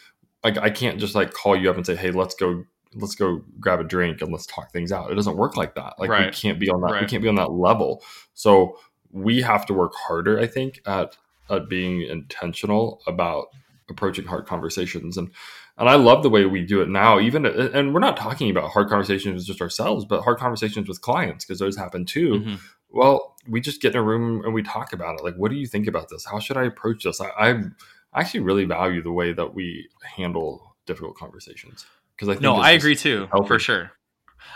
like 0.42 0.56
I 0.58 0.70
can't 0.70 0.98
just 0.98 1.14
like 1.14 1.32
call 1.32 1.56
you 1.56 1.68
up 1.70 1.76
and 1.76 1.84
say, 1.84 1.96
"Hey, 1.96 2.10
let's 2.10 2.34
go." 2.34 2.64
Let's 2.96 3.16
go 3.16 3.42
grab 3.58 3.80
a 3.80 3.82
drink 3.82 4.22
and 4.22 4.30
let's 4.30 4.46
talk 4.46 4.70
things 4.70 4.92
out. 4.92 5.10
It 5.10 5.16
doesn't 5.16 5.36
work 5.36 5.56
like 5.56 5.74
that. 5.74 5.94
Like 5.98 6.08
right. 6.08 6.26
we 6.26 6.30
can't 6.30 6.60
be 6.60 6.70
on 6.70 6.80
that. 6.82 6.92
Right. 6.92 7.02
We 7.02 7.08
can't 7.08 7.24
be 7.24 7.28
on 7.28 7.34
that 7.34 7.50
level. 7.50 8.04
So 8.34 8.78
we 9.14 9.40
have 9.42 9.64
to 9.66 9.72
work 9.72 9.94
harder, 9.94 10.38
I 10.38 10.46
think, 10.46 10.80
at 10.86 11.16
at 11.50 11.68
being 11.68 12.02
intentional 12.02 13.02
about 13.06 13.46
approaching 13.88 14.26
hard 14.26 14.46
conversations. 14.46 15.16
And 15.16 15.30
and 15.76 15.88
I 15.88 15.94
love 15.94 16.22
the 16.22 16.30
way 16.30 16.44
we 16.44 16.64
do 16.64 16.82
it 16.82 16.88
now 16.88 17.18
even 17.18 17.44
and 17.46 17.92
we're 17.92 18.00
not 18.00 18.16
talking 18.16 18.50
about 18.50 18.70
hard 18.70 18.88
conversations 18.88 19.34
with 19.34 19.46
just 19.46 19.60
ourselves 19.60 20.04
but 20.04 20.22
hard 20.22 20.38
conversations 20.38 20.88
with 20.88 21.00
clients 21.00 21.44
because 21.44 21.58
those 21.58 21.76
happen 21.76 22.04
too. 22.04 22.34
Mm-hmm. 22.34 22.54
well 22.90 23.34
we 23.48 23.60
just 23.60 23.82
get 23.82 23.92
in 23.92 23.98
a 23.98 24.02
room 24.02 24.44
and 24.44 24.54
we 24.54 24.62
talk 24.62 24.92
about 24.92 25.18
it. 25.18 25.24
Like 25.24 25.34
what 25.34 25.50
do 25.50 25.56
you 25.56 25.66
think 25.66 25.86
about 25.86 26.08
this? 26.08 26.24
How 26.24 26.38
should 26.38 26.56
I 26.56 26.64
approach 26.64 27.04
this? 27.04 27.20
I, 27.20 27.28
I 27.38 27.64
actually 28.14 28.40
really 28.40 28.64
value 28.64 29.02
the 29.02 29.12
way 29.12 29.32
that 29.32 29.54
we 29.54 29.88
handle 30.16 30.76
difficult 30.86 31.16
conversations 31.16 31.86
because 32.16 32.28
I 32.28 32.32
think 32.34 32.42
no 32.42 32.56
I 32.56 32.70
agree 32.70 32.96
too 32.96 33.28
healthy. 33.32 33.48
for 33.48 33.58
sure 33.58 33.90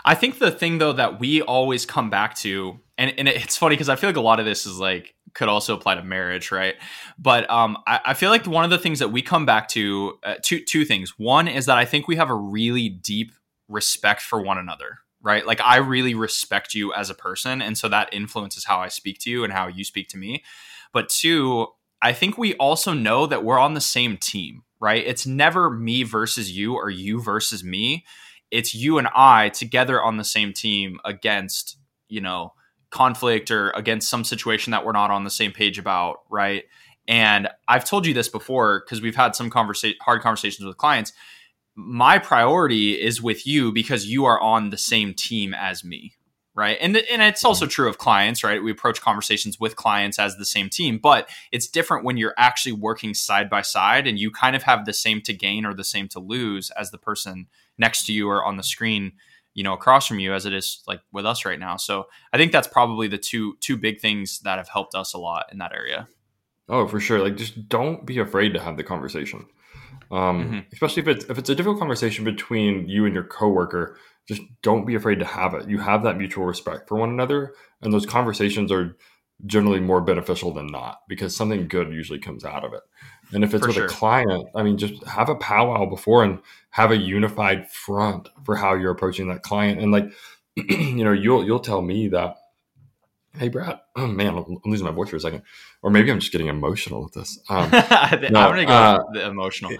I 0.05 0.15
think 0.15 0.39
the 0.39 0.51
thing 0.51 0.77
though 0.77 0.93
that 0.93 1.19
we 1.19 1.41
always 1.41 1.85
come 1.85 2.09
back 2.09 2.35
to, 2.37 2.79
and, 2.97 3.13
and 3.17 3.27
it's 3.27 3.57
funny 3.57 3.75
because 3.75 3.89
I 3.89 3.95
feel 3.95 4.09
like 4.09 4.17
a 4.17 4.21
lot 4.21 4.39
of 4.39 4.45
this 4.45 4.65
is 4.65 4.79
like 4.79 5.15
could 5.33 5.47
also 5.47 5.75
apply 5.75 5.95
to 5.95 6.03
marriage, 6.03 6.51
right? 6.51 6.75
But 7.17 7.49
um, 7.49 7.77
I, 7.85 7.99
I, 8.07 8.13
feel 8.13 8.29
like 8.29 8.45
one 8.45 8.63
of 8.63 8.71
the 8.71 8.77
things 8.77 8.99
that 8.99 9.09
we 9.09 9.21
come 9.21 9.45
back 9.45 9.67
to, 9.69 10.17
uh, 10.23 10.35
two 10.41 10.63
two 10.63 10.85
things. 10.85 11.17
One 11.17 11.47
is 11.47 11.65
that 11.67 11.77
I 11.77 11.85
think 11.85 12.07
we 12.07 12.15
have 12.15 12.29
a 12.29 12.35
really 12.35 12.89
deep 12.89 13.31
respect 13.67 14.21
for 14.21 14.41
one 14.41 14.57
another, 14.57 14.99
right? 15.21 15.45
Like 15.45 15.61
I 15.61 15.77
really 15.77 16.15
respect 16.15 16.73
you 16.73 16.93
as 16.93 17.09
a 17.09 17.15
person, 17.15 17.61
and 17.61 17.77
so 17.77 17.87
that 17.89 18.13
influences 18.13 18.65
how 18.65 18.79
I 18.79 18.87
speak 18.87 19.19
to 19.19 19.29
you 19.29 19.43
and 19.43 19.53
how 19.53 19.67
you 19.67 19.83
speak 19.83 20.09
to 20.09 20.17
me. 20.17 20.43
But 20.91 21.09
two, 21.09 21.67
I 22.01 22.13
think 22.13 22.37
we 22.37 22.55
also 22.55 22.93
know 22.93 23.25
that 23.27 23.43
we're 23.43 23.59
on 23.59 23.73
the 23.73 23.81
same 23.81 24.17
team, 24.17 24.63
right? 24.79 25.03
It's 25.05 25.25
never 25.25 25.69
me 25.69 26.03
versus 26.03 26.55
you 26.55 26.73
or 26.73 26.89
you 26.89 27.21
versus 27.21 27.63
me 27.63 28.05
it's 28.51 28.73
you 28.73 28.97
and 28.97 29.07
I 29.15 29.49
together 29.49 30.01
on 30.01 30.17
the 30.17 30.23
same 30.23 30.53
team 30.53 30.99
against, 31.05 31.77
you 32.07 32.21
know, 32.21 32.53
conflict 32.89 33.51
or 33.51 33.69
against 33.71 34.09
some 34.09 34.23
situation 34.23 34.71
that 34.71 34.85
we're 34.85 34.91
not 34.91 35.11
on 35.11 35.23
the 35.23 35.29
same 35.29 35.51
page 35.51 35.77
about, 35.77 36.21
right? 36.29 36.63
And 37.07 37.47
I've 37.67 37.85
told 37.85 38.05
you 38.05 38.13
this 38.13 38.27
before 38.27 38.83
because 38.85 39.01
we've 39.01 39.15
had 39.15 39.35
some 39.35 39.49
conversa- 39.49 39.95
hard 40.01 40.21
conversations 40.21 40.65
with 40.65 40.77
clients. 40.77 41.13
my 41.75 42.19
priority 42.19 42.99
is 42.99 43.21
with 43.21 43.47
you 43.47 43.71
because 43.71 44.05
you 44.05 44.25
are 44.25 44.39
on 44.41 44.69
the 44.69 44.77
same 44.77 45.13
team 45.13 45.53
as 45.53 45.83
me 45.83 46.13
right? 46.59 46.77
And 46.79 46.95
and 46.97 47.21
it's 47.21 47.45
also 47.45 47.65
true 47.65 47.89
of 47.89 47.97
clients 47.97 48.43
right? 48.43 48.61
We 48.61 48.71
approach 48.71 49.01
conversations 49.01 49.59
with 49.59 49.75
clients 49.75 50.19
as 50.19 50.35
the 50.35 50.45
same 50.45 50.69
team 50.69 50.99
but 51.01 51.29
it's 51.51 51.67
different 51.67 52.03
when 52.03 52.17
you're 52.17 52.35
actually 52.37 52.73
working 52.73 53.13
side 53.13 53.49
by 53.49 53.61
side 53.61 54.05
and 54.05 54.19
you 54.19 54.29
kind 54.29 54.55
of 54.55 54.63
have 54.63 54.85
the 54.85 54.93
same 54.93 55.21
to 55.21 55.33
gain 55.33 55.65
or 55.65 55.73
the 55.73 55.83
same 55.83 56.07
to 56.09 56.19
lose 56.19 56.69
as 56.71 56.91
the 56.91 56.97
person 56.97 57.47
next 57.77 58.05
to 58.05 58.13
you 58.13 58.29
or 58.29 58.43
on 58.43 58.57
the 58.57 58.63
screen 58.63 59.13
you 59.53 59.63
know 59.63 59.73
across 59.73 60.07
from 60.07 60.19
you 60.19 60.33
as 60.33 60.45
it 60.45 60.53
is 60.53 60.83
like 60.87 61.01
with 61.11 61.25
us 61.25 61.45
right 61.45 61.59
now. 61.59 61.77
So 61.77 62.07
i 62.33 62.37
think 62.37 62.51
that's 62.51 62.67
probably 62.67 63.07
the 63.07 63.17
two 63.17 63.57
two 63.61 63.77
big 63.77 63.99
things 63.99 64.39
that 64.41 64.57
have 64.57 64.69
helped 64.69 64.95
us 64.95 65.13
a 65.13 65.17
lot 65.17 65.45
in 65.51 65.57
that 65.59 65.71
area. 65.73 66.07
Oh 66.67 66.87
for 66.87 66.99
sure. 66.99 67.19
Like 67.19 67.35
just 67.35 67.67
don't 67.67 68.05
be 68.05 68.19
afraid 68.19 68.53
to 68.53 68.59
have 68.59 68.77
the 68.77 68.83
conversation. 68.83 69.45
Um, 70.11 70.43
mm-hmm. 70.43 70.59
especially 70.73 71.01
if 71.03 71.07
it's 71.07 71.25
if 71.25 71.37
it's 71.37 71.49
a 71.49 71.55
difficult 71.55 71.79
conversation 71.79 72.25
between 72.25 72.87
you 72.87 73.05
and 73.05 73.13
your 73.13 73.23
coworker 73.23 73.97
just 74.29 74.43
don't 74.61 74.85
be 74.85 74.93
afraid 74.93 75.17
to 75.19 75.25
have 75.25 75.55
it. 75.55 75.67
You 75.67 75.79
have 75.79 76.03
that 76.03 76.17
mutual 76.17 76.45
respect 76.45 76.87
for 76.87 76.95
one 76.95 77.09
another, 77.09 77.55
and 77.81 77.91
those 77.91 78.05
conversations 78.05 78.71
are 78.71 78.95
generally 79.47 79.79
more 79.79 80.01
beneficial 80.01 80.53
than 80.53 80.67
not 80.67 80.99
because 81.07 81.35
something 81.35 81.67
good 81.67 81.91
usually 81.91 82.19
comes 82.19 82.45
out 82.45 82.63
of 82.63 82.73
it. 82.73 82.81
And 83.33 83.43
if 83.43 83.55
it's 83.55 83.61
for 83.61 83.69
with 83.69 83.75
sure. 83.77 83.85
a 83.85 83.89
client, 83.89 84.49
I 84.55 84.61
mean, 84.61 84.77
just 84.77 85.03
have 85.05 85.29
a 85.29 85.35
powwow 85.35 85.87
before 85.87 86.23
and 86.23 86.39
have 86.69 86.91
a 86.91 86.95
unified 86.95 87.71
front 87.71 88.29
for 88.43 88.55
how 88.55 88.75
you're 88.75 88.91
approaching 88.91 89.29
that 89.29 89.41
client. 89.41 89.79
And 89.79 89.91
like, 89.91 90.11
you 90.55 91.03
know, 91.03 91.11
you'll 91.11 91.43
you'll 91.43 91.59
tell 91.59 91.81
me 91.81 92.09
that, 92.09 92.35
hey, 93.35 93.49
Brad, 93.49 93.79
oh 93.95 94.05
man, 94.07 94.37
I'm 94.37 94.59
losing 94.63 94.85
my 94.85 94.93
voice 94.93 95.09
for 95.09 95.15
a 95.15 95.19
second, 95.19 95.41
or 95.81 95.89
maybe 95.89 96.11
I'm 96.11 96.19
just 96.19 96.31
getting 96.31 96.49
emotional 96.49 97.01
with 97.01 97.13
this. 97.13 97.39
Um, 97.49 97.71
no, 97.71 97.79
I'm 97.79 98.29
gonna 98.29 98.65
go 98.65 98.73
uh, 98.73 99.27
emotional 99.27 99.71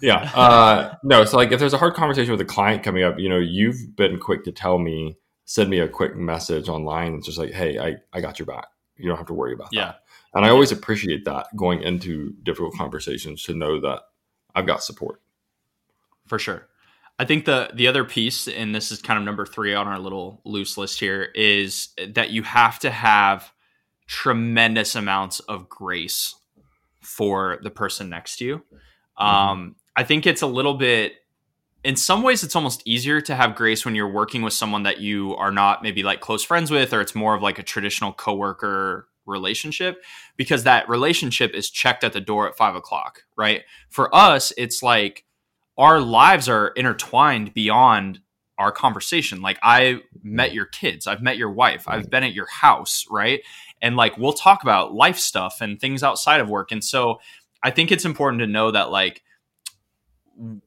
yeah. 0.00 0.30
Uh, 0.34 0.94
no, 1.02 1.24
so 1.24 1.36
like 1.36 1.52
if 1.52 1.60
there's 1.60 1.72
a 1.72 1.78
hard 1.78 1.94
conversation 1.94 2.30
with 2.32 2.40
a 2.40 2.46
client 2.46 2.82
coming 2.82 3.02
up, 3.02 3.18
you 3.18 3.28
know, 3.28 3.38
you've 3.38 3.96
been 3.96 4.18
quick 4.18 4.44
to 4.44 4.52
tell 4.52 4.78
me, 4.78 5.16
send 5.44 5.70
me 5.70 5.78
a 5.78 5.88
quick 5.88 6.16
message 6.16 6.68
online. 6.68 7.14
It's 7.14 7.26
just 7.26 7.38
like, 7.38 7.52
hey, 7.52 7.78
I, 7.78 7.96
I 8.12 8.20
got 8.20 8.38
your 8.38 8.46
back. 8.46 8.66
You 8.96 9.08
don't 9.08 9.16
have 9.16 9.26
to 9.26 9.34
worry 9.34 9.52
about 9.52 9.68
yeah. 9.72 9.84
that. 9.84 10.02
And 10.34 10.44
I 10.44 10.50
always 10.50 10.72
appreciate 10.72 11.24
that 11.24 11.46
going 11.56 11.82
into 11.82 12.34
difficult 12.42 12.74
conversations 12.74 13.42
to 13.44 13.54
know 13.54 13.80
that 13.80 14.02
I've 14.54 14.66
got 14.66 14.82
support. 14.82 15.20
For 16.26 16.38
sure. 16.38 16.68
I 17.18 17.24
think 17.24 17.46
the 17.46 17.70
the 17.72 17.86
other 17.86 18.04
piece, 18.04 18.46
and 18.46 18.74
this 18.74 18.92
is 18.92 19.00
kind 19.00 19.18
of 19.18 19.24
number 19.24 19.46
three 19.46 19.72
on 19.74 19.86
our 19.86 19.98
little 19.98 20.42
loose 20.44 20.76
list 20.76 21.00
here, 21.00 21.30
is 21.34 21.88
that 22.08 22.30
you 22.30 22.42
have 22.42 22.78
to 22.80 22.90
have 22.90 23.52
tremendous 24.06 24.94
amounts 24.94 25.40
of 25.40 25.68
grace 25.68 26.34
for 27.00 27.58
the 27.62 27.70
person 27.70 28.10
next 28.10 28.36
to 28.36 28.44
you. 28.44 28.56
Mm-hmm. 29.18 29.24
Um, 29.24 29.76
I 29.96 30.04
think 30.04 30.26
it's 30.26 30.42
a 30.42 30.46
little 30.46 30.74
bit 30.74 31.14
in 31.86 31.94
some 31.94 32.24
ways 32.24 32.42
it's 32.42 32.56
almost 32.56 32.82
easier 32.84 33.20
to 33.20 33.34
have 33.36 33.54
grace 33.54 33.84
when 33.84 33.94
you're 33.94 34.10
working 34.10 34.42
with 34.42 34.52
someone 34.52 34.82
that 34.82 34.98
you 34.98 35.36
are 35.36 35.52
not 35.52 35.84
maybe 35.84 36.02
like 36.02 36.20
close 36.20 36.42
friends 36.42 36.68
with 36.68 36.92
or 36.92 37.00
it's 37.00 37.14
more 37.14 37.34
of 37.34 37.42
like 37.42 37.60
a 37.60 37.62
traditional 37.62 38.12
coworker 38.12 39.06
relationship 39.24 40.02
because 40.36 40.64
that 40.64 40.88
relationship 40.88 41.54
is 41.54 41.70
checked 41.70 42.02
at 42.02 42.12
the 42.12 42.20
door 42.20 42.48
at 42.48 42.56
five 42.56 42.74
o'clock 42.74 43.22
right? 43.36 43.62
For 43.88 44.12
us 44.14 44.52
it's 44.56 44.82
like 44.82 45.24
our 45.78 46.00
lives 46.00 46.48
are 46.48 46.68
intertwined 46.68 47.54
beyond 47.54 48.18
our 48.58 48.72
conversation. 48.72 49.40
Like 49.40 49.58
i 49.62 50.00
met 50.22 50.52
your 50.52 50.66
kids 50.66 51.06
i've 51.06 51.22
met 51.22 51.36
your 51.36 51.50
wife 51.50 51.84
i've 51.86 52.10
been 52.10 52.24
at 52.24 52.34
your 52.34 52.48
house 52.48 53.04
right? 53.10 53.42
And 53.80 53.94
like 53.94 54.18
we'll 54.18 54.32
talk 54.32 54.64
about 54.64 54.92
life 54.92 55.18
stuff 55.18 55.58
and 55.60 55.80
things 55.80 56.02
outside 56.02 56.40
of 56.40 56.48
work. 56.48 56.72
And 56.72 56.82
so 56.82 57.20
i 57.62 57.70
think 57.70 57.92
it's 57.92 58.04
important 58.04 58.40
to 58.40 58.46
know 58.48 58.72
that 58.72 58.90
like 58.90 59.22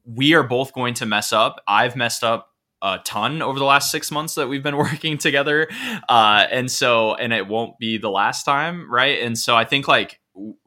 we 0.05 0.33
are 0.33 0.43
both 0.43 0.73
going 0.73 0.93
to 0.95 1.05
mess 1.05 1.31
up. 1.31 1.61
I've 1.67 1.95
messed 1.95 2.23
up 2.23 2.53
a 2.81 2.99
ton 3.03 3.41
over 3.41 3.59
the 3.59 3.65
last 3.65 3.91
six 3.91 4.09
months 4.09 4.35
that 4.35 4.47
we've 4.47 4.63
been 4.63 4.77
working 4.85 5.17
together. 5.17 5.67
Uh, 6.07 6.45
and 6.49 6.71
so, 6.71 7.15
and 7.15 7.33
it 7.33 7.47
won't 7.47 7.77
be 7.77 7.97
the 7.97 8.09
last 8.09 8.43
time, 8.43 8.91
right? 8.91 9.21
And 9.21 9.37
so 9.37 9.55
I 9.55 9.65
think 9.65 9.87
like 9.87 10.19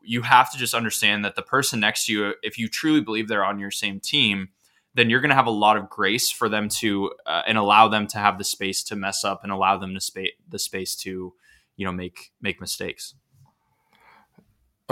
you 0.02 0.22
have 0.22 0.52
to 0.52 0.58
just 0.58 0.74
understand 0.74 1.24
that 1.24 1.34
the 1.34 1.42
person 1.42 1.80
next 1.80 2.06
to 2.06 2.12
you, 2.12 2.34
if 2.42 2.58
you 2.58 2.68
truly 2.68 3.00
believe 3.00 3.28
they're 3.28 3.44
on 3.44 3.58
your 3.58 3.70
same 3.70 4.00
team, 4.00 4.48
then 4.94 5.08
you're 5.08 5.20
going 5.20 5.30
to 5.30 5.36
have 5.36 5.46
a 5.46 5.50
lot 5.50 5.76
of 5.76 5.88
grace 5.88 6.30
for 6.30 6.48
them 6.48 6.68
to 6.68 7.12
uh, 7.26 7.42
and 7.46 7.56
allow 7.56 7.88
them 7.88 8.06
to 8.08 8.18
have 8.18 8.38
the 8.38 8.44
space 8.44 8.82
to 8.84 8.96
mess 8.96 9.24
up 9.24 9.42
and 9.42 9.50
allow 9.50 9.78
them 9.78 9.94
to 9.94 10.00
space 10.00 10.32
the 10.48 10.58
space 10.58 10.94
to 10.96 11.32
you 11.76 11.86
know 11.86 11.92
make 11.92 12.32
make 12.40 12.60
mistakes 12.60 13.14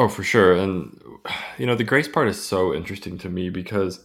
Oh, 0.01 0.09
for 0.09 0.23
sure. 0.23 0.55
And, 0.55 0.99
you 1.59 1.67
know, 1.67 1.75
the 1.75 1.85
grace 1.85 2.09
part 2.09 2.27
is 2.27 2.43
so 2.43 2.73
interesting 2.75 3.19
to 3.19 3.29
me 3.29 3.51
because 3.51 4.01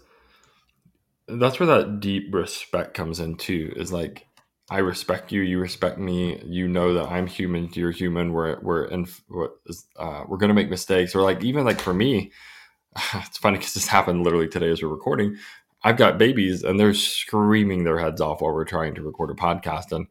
that's 1.29 1.57
where 1.57 1.67
that 1.67 2.01
deep 2.01 2.33
respect 2.33 2.93
comes 2.93 3.21
in 3.21 3.37
too. 3.37 3.71
Is 3.77 3.93
like, 3.93 4.27
I 4.69 4.79
respect 4.79 5.31
you, 5.31 5.41
you 5.41 5.57
respect 5.57 5.97
me. 5.97 6.41
You 6.43 6.67
know 6.67 6.93
that 6.95 7.07
I'm 7.09 7.27
human, 7.27 7.69
you're 7.71 7.91
human. 7.91 8.33
We're 8.33 8.59
we're 8.59 8.85
in, 8.87 9.07
uh, 9.95 10.25
we're 10.27 10.35
gonna 10.37 10.53
make 10.53 10.69
mistakes, 10.69 11.15
or 11.15 11.21
like 11.21 11.41
even 11.45 11.63
like 11.63 11.79
for 11.79 11.93
me, 11.93 12.33
it's 13.13 13.37
funny 13.37 13.57
because 13.57 13.73
this 13.73 13.87
happened 13.87 14.25
literally 14.25 14.49
today 14.49 14.71
as 14.71 14.83
we're 14.83 14.89
recording. 14.89 15.37
I've 15.81 15.97
got 15.97 16.17
babies 16.17 16.61
and 16.63 16.77
they're 16.77 16.93
screaming 16.93 17.85
their 17.85 17.99
heads 17.99 18.19
off 18.19 18.41
while 18.41 18.53
we're 18.53 18.65
trying 18.65 18.95
to 18.95 19.01
record 19.01 19.31
a 19.31 19.35
podcast, 19.35 19.93
and 19.93 20.07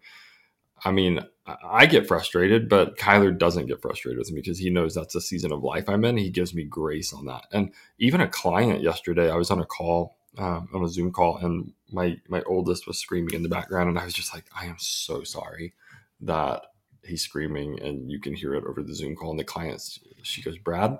I 0.82 0.92
mean, 0.92 1.20
I 1.46 1.84
get 1.84 2.06
frustrated, 2.06 2.70
but 2.70 2.96
Kyler 2.96 3.36
doesn't 3.36 3.66
get 3.66 3.82
frustrated 3.82 4.18
with 4.18 4.32
me 4.32 4.40
because 4.40 4.58
he 4.58 4.70
knows 4.70 4.94
that's 4.94 5.12
the 5.12 5.20
season 5.20 5.52
of 5.52 5.62
life 5.62 5.88
I'm 5.88 6.04
in. 6.04 6.16
He 6.16 6.30
gives 6.30 6.54
me 6.54 6.64
grace 6.64 7.12
on 7.12 7.26
that. 7.26 7.46
And 7.52 7.70
even 7.98 8.22
a 8.22 8.28
client 8.28 8.82
yesterday, 8.82 9.30
I 9.30 9.36
was 9.36 9.50
on 9.50 9.60
a 9.60 9.66
call, 9.66 10.16
um, 10.38 10.68
on 10.72 10.82
a 10.82 10.88
Zoom 10.88 11.12
call, 11.12 11.36
and 11.38 11.72
my 11.92 12.16
my 12.28 12.42
oldest 12.42 12.86
was 12.86 12.98
screaming 12.98 13.34
in 13.34 13.42
the 13.42 13.50
background, 13.50 13.90
and 13.90 13.98
I 13.98 14.04
was 14.04 14.14
just 14.14 14.34
like, 14.34 14.46
I 14.58 14.66
am 14.66 14.76
so 14.78 15.22
sorry 15.22 15.74
that 16.22 16.62
he's 17.04 17.22
screaming, 17.22 17.78
and 17.82 18.10
you 18.10 18.20
can 18.20 18.34
hear 18.34 18.54
it 18.54 18.64
over 18.64 18.82
the 18.82 18.94
Zoom 18.94 19.14
call. 19.14 19.30
And 19.30 19.38
the 19.38 19.44
client, 19.44 19.82
she 20.22 20.40
goes, 20.40 20.56
Brad, 20.56 20.98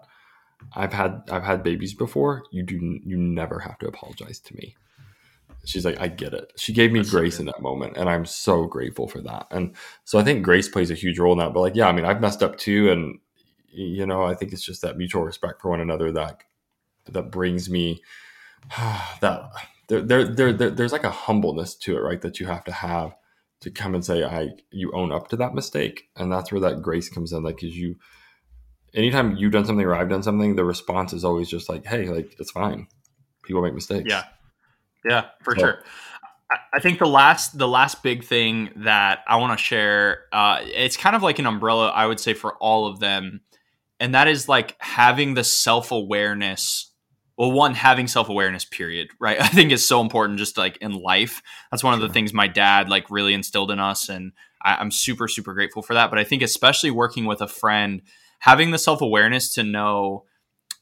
I've 0.75 0.93
had 0.93 1.23
I've 1.31 1.43
had 1.43 1.63
babies 1.63 1.95
before. 1.95 2.43
You 2.51 2.65
do 2.65 3.01
you 3.03 3.17
never 3.17 3.61
have 3.61 3.79
to 3.79 3.89
apologize 3.89 4.41
to 4.41 4.57
me 4.57 4.77
she's 5.65 5.85
like, 5.85 6.01
I 6.01 6.09
get 6.09 6.35
it. 6.35 6.53
She 6.57 6.73
gave 6.73 6.93
me 6.93 7.01
That's 7.01 7.11
grace 7.11 7.37
so 7.37 7.41
in 7.41 7.47
that 7.47 7.63
moment, 7.63 7.97
and 7.97 8.09
I'm 8.09 8.25
so 8.25 8.65
grateful 8.67 9.09
for 9.09 9.21
that. 9.23 9.47
And 9.51 9.75
so 10.05 10.19
I 10.19 10.25
think 10.25 10.45
grace 10.45 10.69
plays 10.69 10.91
a 10.91 10.95
huge 10.95 11.19
role 11.19 11.33
in 11.33 11.39
that. 11.39 11.53
But 11.53 11.61
like, 11.61 11.77
yeah, 11.77 11.89
I 11.89 11.93
mean, 11.93 12.05
I've 12.05 12.21
messed 12.21 12.43
up 12.43 12.57
too, 12.57 12.91
and 12.91 13.19
you 13.69 14.07
know, 14.07 14.23
I 14.23 14.35
think 14.35 14.53
it's 14.53 14.65
just 14.65 14.83
that 14.83 14.97
mutual 14.97 15.23
respect 15.23 15.61
for 15.61 15.71
one 15.71 15.81
another 15.81 16.13
that 16.13 16.43
that 17.07 17.31
brings 17.31 17.69
me 17.69 18.03
that 19.21 19.51
there, 19.89 20.01
there, 20.01 20.25
there, 20.25 20.53
there, 20.53 20.71
there's 20.71 20.93
like 20.93 21.05
a 21.05 21.11
humbleness 21.11 21.75
to 21.77 21.97
it, 21.97 22.01
right? 22.01 22.21
That 22.21 22.41
you 22.41 22.47
have 22.47 22.65
to 22.65 22.73
have 22.73 23.15
to 23.61 23.71
come 23.71 23.95
and 23.95 24.05
say, 24.05 24.25
I, 24.25 24.51
you 24.71 24.93
own 24.93 25.13
up 25.13 25.29
to 25.29 25.37
that 25.37 25.55
mistake, 25.55 26.09
and 26.17 26.33
that's 26.33 26.53
where 26.53 26.61
that 26.61 26.83
grace 26.83 27.09
comes 27.09 27.33
in. 27.33 27.43
Like, 27.43 27.61
cause 27.61 27.75
you, 27.75 27.97
anytime 28.95 29.37
you've 29.37 29.53
done 29.53 29.65
something 29.65 29.85
or 29.85 29.95
I've 29.95 30.09
done 30.09 30.23
something, 30.23 30.57
the 30.57 30.65
response 30.65 31.13
is 31.13 31.25
always 31.25 31.49
just 31.49 31.69
like, 31.69 31.85
hey, 31.85 32.07
like 32.07 32.37
it's 32.39 32.51
fine. 32.51 32.87
People 33.43 33.63
make 33.63 33.75
mistakes. 33.75 34.09
Yeah. 34.09 34.25
Yeah, 35.09 35.27
for 35.43 35.55
so. 35.55 35.61
sure. 35.61 35.79
I 36.73 36.79
think 36.81 36.99
the 36.99 37.07
last 37.07 37.57
the 37.59 37.69
last 37.69 38.03
big 38.03 38.25
thing 38.25 38.71
that 38.77 39.21
I 39.27 39.37
want 39.37 39.59
to 39.59 39.63
share, 39.63 40.25
uh, 40.33 40.61
it's 40.63 40.97
kind 40.97 41.17
of 41.17 41.23
like 41.23 41.39
an 41.39 41.47
umbrella, 41.47 41.89
I 41.89 42.07
would 42.07 42.21
say, 42.21 42.35
for 42.35 42.55
all 42.57 42.87
of 42.87 43.01
them, 43.01 43.41
and 43.99 44.15
that 44.15 44.29
is 44.29 44.49
like 44.49 44.77
having 44.79 45.35
the 45.35 45.45
self 45.45 45.91
awareness. 45.91 46.93
Well, 47.37 47.51
one 47.51 47.75
having 47.75 48.07
self 48.07 48.29
awareness, 48.29 48.65
period. 48.65 49.09
Right, 49.21 49.41
I 49.41 49.49
think 49.49 49.73
is 49.73 49.87
so 49.87 50.01
important, 50.01 50.39
just 50.39 50.59
like 50.59 50.77
in 50.79 50.93
life. 50.93 51.43
That's 51.71 51.83
one 51.83 51.95
of 51.95 52.01
the 52.01 52.09
things 52.11 52.33
my 52.33 52.47
dad 52.47 52.89
like 52.89 53.11
really 53.11 53.35
instilled 53.35 53.71
in 53.71 53.81
us, 53.81 54.09
and 54.09 54.33
I, 54.63 54.77
I'm 54.77 54.91
super 54.91 55.29
super 55.29 55.55
grateful 55.55 55.83
for 55.83 55.95
that. 55.95 56.11
But 56.11 56.19
I 56.19 56.25
think 56.25 56.43
especially 56.43 56.91
working 56.91 57.25
with 57.25 57.41
a 57.41 57.49
friend, 57.49 58.03
having 58.41 58.71
the 58.71 58.79
self 58.79 59.01
awareness 59.01 59.55
to 59.55 59.63
know, 59.63 60.25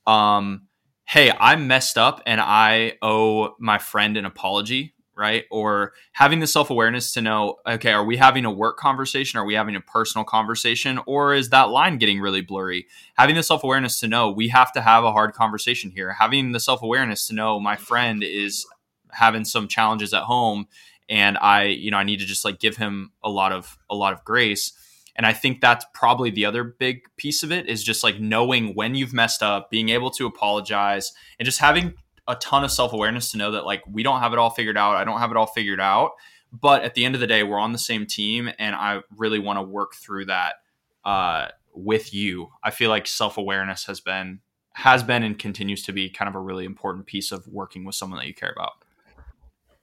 um, 0.07 0.67
hey, 1.13 1.31
I 1.39 1.57
messed 1.57 1.99
up 1.99 2.23
and 2.25 2.41
I 2.41 2.95
owe 3.03 3.55
my 3.59 3.77
friend 3.77 4.17
an 4.17 4.25
apology, 4.25 4.95
right? 5.15 5.45
Or 5.51 5.93
having 6.13 6.41
the 6.41 6.47
self 6.47 6.71
awareness 6.71 7.13
to 7.13 7.21
know, 7.21 7.57
okay, 7.67 7.93
are 7.93 8.03
we 8.03 8.17
having 8.17 8.47
a 8.47 8.51
work 8.51 8.79
conversation? 8.79 9.39
Are 9.39 9.45
we 9.45 9.53
having 9.53 9.77
a 9.77 9.81
personal 9.83 10.25
conversation? 10.25 10.99
Or 11.07 11.35
is 11.35 11.51
that 11.51 11.69
line 11.69 11.99
getting 11.99 12.19
really 12.19 12.41
blurry? 12.41 12.87
Having 13.19 13.37
the 13.37 13.43
self 13.43 13.63
awareness 13.63 14.01
to 14.01 14.09
know 14.09 14.31
we 14.31 14.49
have 14.49 14.73
to 14.73 14.81
have 14.81 15.05
a 15.05 15.13
hard 15.13 15.35
conversation 15.35 15.91
here. 15.91 16.15
Having 16.15 16.53
the 16.53 16.61
self 16.61 16.83
awareness 16.83 17.27
to 17.27 17.35
know 17.35 17.61
my 17.61 17.77
friend 17.77 18.25
is 18.25 18.67
having 19.11 19.45
some 19.45 19.69
challenges 19.69 20.15
at 20.15 20.23
home 20.23 20.67
and 21.11 21.37
I, 21.37 21.65
you 21.65 21.91
know, 21.91 21.99
I 21.99 22.05
need 22.05 22.21
to 22.21 22.27
just 22.27 22.43
like 22.43 22.59
give 22.59 22.79
him 22.79 23.13
a 23.23 23.29
lot 23.29 23.53
of 23.53 23.77
a 23.91 23.95
lot 23.95 24.15
of 24.15 24.25
grace 24.25 24.73
and 25.17 25.27
I 25.27 25.33
think 25.33 25.61
that's 25.61 25.85
probably 25.95 26.31
the 26.31 26.47
other 26.47 26.65
big 26.65 27.03
piece 27.17 27.43
of 27.43 27.53
it 27.53 27.69
is 27.69 27.83
just 27.83 28.03
like 28.03 28.19
knowing 28.19 28.75
when 28.75 28.95
you've 28.95 29.13
messed 29.13 29.43
up, 29.43 29.71
being 29.71 29.91
able 29.91 30.11
to 30.13 30.27
apologize, 30.27 31.13
and 31.39 31.45
just 31.45 31.59
having 31.59 31.95
a 32.29 32.35
ton 32.37 32.65
of 32.65 32.71
self 32.71 32.93
awareness 32.93 33.31
to 33.33 33.39
know 33.39 33.51
that 33.53 33.67
like 33.67 33.83
we 33.91 34.03
don't 34.03 34.21
have 34.21 34.33
it 34.33 34.39
all 34.39 34.51
figured 34.51 34.79
out. 34.79 34.97
I 34.97 35.05
don't 35.05 35.19
have 35.19 35.31
it 35.31 35.37
all 35.37 35.47
figured 35.47 35.81
out. 35.81 36.13
But 36.53 36.83
at 36.83 36.95
the 36.95 37.05
end 37.05 37.15
of 37.15 37.21
the 37.21 37.27
day, 37.27 37.43
we're 37.43 37.59
on 37.59 37.73
the 37.73 37.79
same 37.79 38.07
team, 38.07 38.51
and 38.59 38.75
I 38.75 39.01
really 39.17 39.39
want 39.39 39.59
to 39.59 39.63
work 39.63 39.95
through 39.95 40.27
that 40.27 40.57
uh, 41.03 41.49
with 41.75 42.13
you. 42.13 42.51
I 42.63 42.71
feel 42.71 42.91
like 42.91 43.07
self 43.07 43.39
awareness 43.39 43.87
has 43.87 44.01
been 44.01 44.41
has 44.75 45.03
been 45.03 45.23
and 45.23 45.39
continues 45.39 45.83
to 45.85 45.93
be 45.93 46.09
kind 46.09 46.29
of 46.29 46.35
a 46.35 46.41
really 46.41 46.65
important 46.65 47.07
piece 47.07 47.31
of 47.33 47.47
working 47.47 47.85
with 47.85 47.95
someone 47.95 48.19
that 48.19 48.27
you 48.27 48.35
care 48.35 48.53
about. 48.53 48.73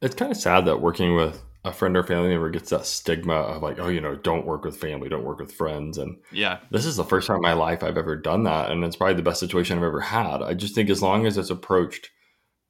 it's 0.01 0.15
kind 0.15 0.31
of 0.31 0.37
sad 0.37 0.65
that 0.65 0.81
working 0.81 1.15
with 1.15 1.43
a 1.65 1.73
friend 1.73 1.97
or 1.97 2.03
family 2.03 2.29
member 2.29 2.49
gets 2.49 2.69
that 2.69 2.85
stigma 2.85 3.33
of 3.33 3.61
like, 3.61 3.79
oh, 3.79 3.89
you 3.89 3.99
know, 3.99 4.15
don't 4.15 4.45
work 4.45 4.63
with 4.63 4.77
family, 4.77 5.09
don't 5.09 5.25
work 5.25 5.39
with 5.39 5.51
friends. 5.51 5.97
And 5.97 6.17
yeah, 6.31 6.59
this 6.71 6.85
is 6.85 6.95
the 6.95 7.03
first 7.03 7.27
time 7.27 7.37
in 7.37 7.41
my 7.41 7.53
life 7.53 7.83
I've 7.83 7.97
ever 7.97 8.15
done 8.15 8.43
that. 8.43 8.71
And 8.71 8.83
it's 8.83 8.95
probably 8.95 9.15
the 9.15 9.21
best 9.23 9.41
situation 9.41 9.77
I've 9.77 9.83
ever 9.83 9.99
had. 9.99 10.41
I 10.41 10.53
just 10.53 10.73
think 10.73 10.89
as 10.89 11.01
long 11.01 11.25
as 11.25 11.37
it's 11.37 11.49
approached 11.49 12.11